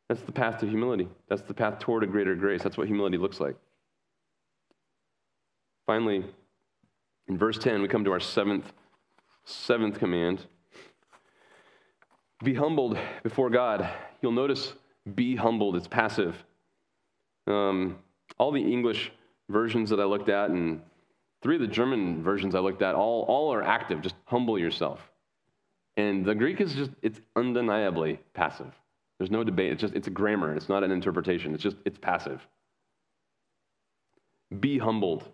[0.09, 1.07] that's the path to humility.
[1.27, 2.61] That's the path toward a greater grace.
[2.61, 3.55] That's what humility looks like.
[5.87, 6.23] Finally,
[7.27, 8.71] in verse 10, we come to our seventh,
[9.45, 10.45] seventh command.
[12.43, 13.89] Be humbled before God.
[14.21, 14.73] You'll notice
[15.15, 16.35] be humbled, it's passive.
[17.47, 17.97] Um,
[18.37, 19.11] all the English
[19.49, 20.81] versions that I looked at and
[21.41, 24.01] three of the German versions I looked at, all, all are active.
[24.01, 24.99] Just humble yourself.
[25.95, 28.73] And the Greek is just, it's undeniably passive.
[29.17, 29.71] There's no debate.
[29.71, 30.53] It's just, it's a grammar.
[30.55, 31.53] It's not an interpretation.
[31.53, 32.45] It's just, it's passive.
[34.59, 35.27] Be humbled.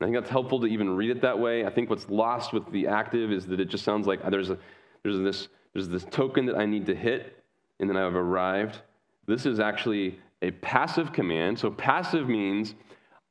[0.00, 1.64] I think that's helpful to even read it that way.
[1.64, 4.50] I think what's lost with the active is that it just sounds like uh, there's,
[4.50, 4.58] a,
[5.02, 7.42] there's, this, there's this token that I need to hit,
[7.80, 8.78] and then I've arrived.
[9.26, 11.58] This is actually a passive command.
[11.58, 12.74] So passive means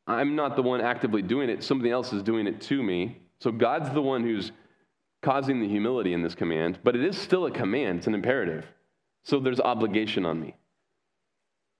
[0.07, 3.19] I'm not the one actively doing it, somebody else is doing it to me.
[3.39, 4.51] So God's the one who's
[5.21, 8.65] causing the humility in this command, but it is still a command, it's an imperative.
[9.23, 10.55] So there's obligation on me.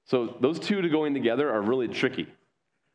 [0.05, 2.27] So those two to going together are really tricky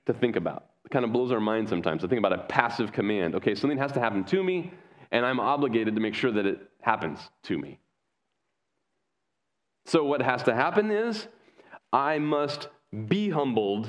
[0.06, 0.66] to think about.
[0.84, 3.34] It kind of blows our mind sometimes to think about a passive command.
[3.36, 4.72] Okay, something has to happen to me,
[5.10, 7.78] and I'm obligated to make sure that it happens to me.
[9.86, 11.26] So what has to happen is
[11.92, 12.68] I must
[13.08, 13.88] be humbled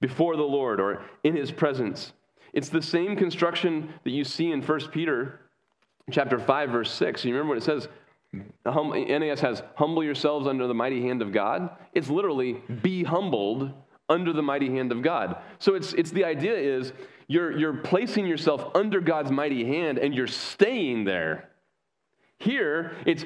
[0.00, 2.12] before the Lord or in his presence.
[2.52, 5.40] It's the same construction that you see in 1 Peter
[6.10, 7.24] chapter 5, verse 6.
[7.24, 7.88] You remember what it says?
[8.66, 11.70] Hum, NAS has, humble yourselves under the mighty hand of God.
[11.92, 13.72] It's literally, be humbled
[14.08, 15.36] under the mighty hand of God.
[15.58, 16.92] So it's, it's the idea is
[17.28, 21.48] you're, you're placing yourself under God's mighty hand and you're staying there.
[22.38, 23.24] Here, it's,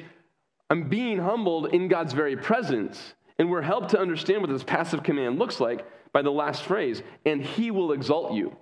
[0.69, 3.13] I'm being humbled in God's very presence.
[3.41, 5.83] And we're helped to understand what this passive command looks like
[6.13, 8.55] by the last phrase, and he will exalt you.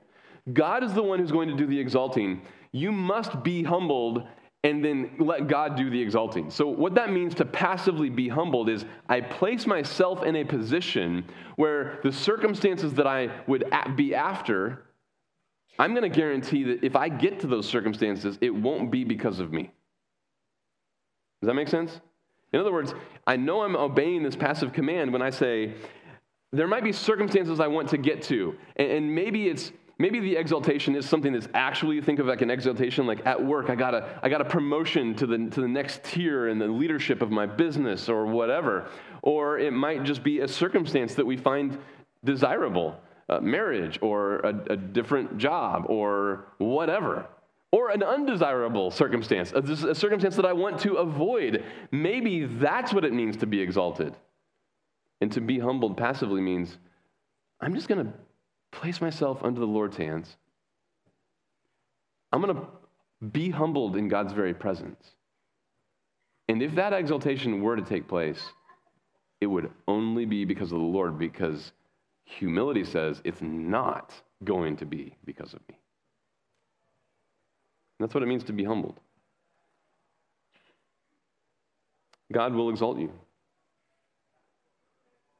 [0.54, 2.44] God is the one who's going to do the exalting.
[2.72, 4.26] You must be humbled
[4.64, 6.50] and then let God do the exalting.
[6.50, 11.26] So, what that means to passively be humbled is I place myself in a position
[11.58, 13.66] where the circumstances that I would
[13.98, 14.86] be after,
[15.78, 19.42] I'm going to guarantee that if I get to those circumstances, it won't be because
[19.42, 19.72] of me.
[21.42, 22.00] Does that make sense?
[22.54, 22.94] In other words,
[23.28, 25.74] I know I'm obeying this passive command when I say,
[26.52, 29.72] there might be circumstances I want to get to, and maybe it's
[30.02, 33.44] Maybe the exaltation is something that's actually you think of like an exaltation, like at
[33.44, 36.58] work, I got a, I got a promotion to the, to the next tier in
[36.58, 38.88] the leadership of my business or whatever.
[39.22, 41.78] Or it might just be a circumstance that we find
[42.24, 42.98] desirable,
[43.28, 47.28] uh, marriage or a, a different job or whatever.
[47.72, 51.64] Or an undesirable circumstance, a, circumstance that I want to avoid.
[51.92, 54.16] Maybe that's what it means to be exalted.
[55.22, 56.78] And to be humbled passively means
[57.62, 58.14] I'm just going to
[58.72, 60.36] place myself under the Lord's hands.
[62.32, 62.68] I'm going to
[63.26, 65.04] be humbled in God's very presence.
[66.48, 68.42] And if that exaltation were to take place,
[69.42, 71.72] it would only be because of the Lord, because
[72.24, 74.14] humility says it's not
[74.44, 75.79] going to be because of me.
[78.00, 79.00] And that's what it means to be humbled.
[82.32, 83.12] God will exalt you.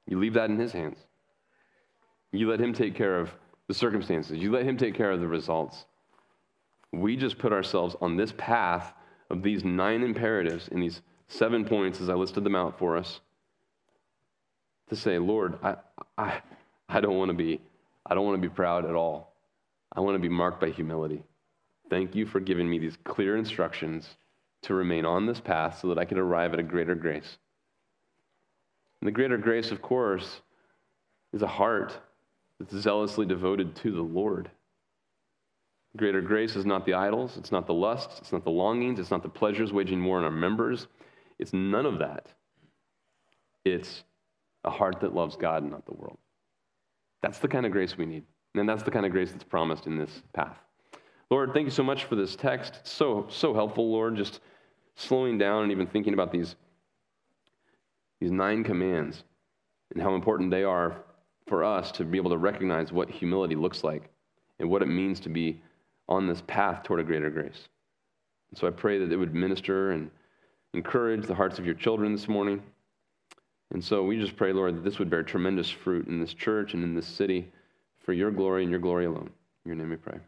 [0.08, 0.98] You leave that in His hands.
[2.32, 3.32] You let Him take care of
[3.68, 4.38] the circumstances.
[4.38, 5.86] You let Him take care of the results.
[6.92, 8.94] We just put ourselves on this path
[9.30, 13.22] of these nine imperatives in these seven points as I listed them out for us
[14.90, 15.76] to say, Lord, I,
[16.18, 16.42] I,
[16.90, 17.62] I don't want to be,
[18.06, 19.36] I don't want to be proud at all.
[19.94, 21.24] I want to be marked by humility.
[21.90, 24.18] Thank you for giving me these clear instructions
[24.64, 27.38] to remain on this path so that I could arrive at a greater grace.
[29.02, 30.42] And the greater grace, of course,
[31.34, 31.98] is a heart
[32.60, 34.52] that's zealously devoted to the Lord.
[35.98, 39.12] Greater grace is not the idols, it's not the lusts, it's not the longings, it's
[39.12, 40.88] not the pleasures waging war on our members.
[41.40, 42.28] It's none of that.
[43.66, 44.04] It's
[44.64, 46.18] a heart that loves God and not the world.
[47.22, 48.24] That's the kind of grace we need.
[48.56, 50.58] And that's the kind of grace that's promised in this path.
[51.30, 52.78] Lord, thank you so much for this text.
[52.82, 54.40] It's so, so helpful, Lord, just
[54.96, 56.56] slowing down and even thinking about these,
[58.20, 59.24] these nine commands
[59.94, 60.98] and how important they are
[61.48, 64.10] for us to be able to recognize what humility looks like
[64.60, 65.62] and what it means to be
[66.08, 67.70] on this path toward a greater grace.
[68.50, 70.10] And so I pray that it would minister and
[70.74, 72.62] encourage the hearts of your children this morning.
[73.72, 76.74] And so we just pray, Lord, that this would bear tremendous fruit in this church
[76.74, 77.52] and in this city
[78.00, 79.30] for your glory and your glory alone.
[79.66, 80.20] In your name we pray.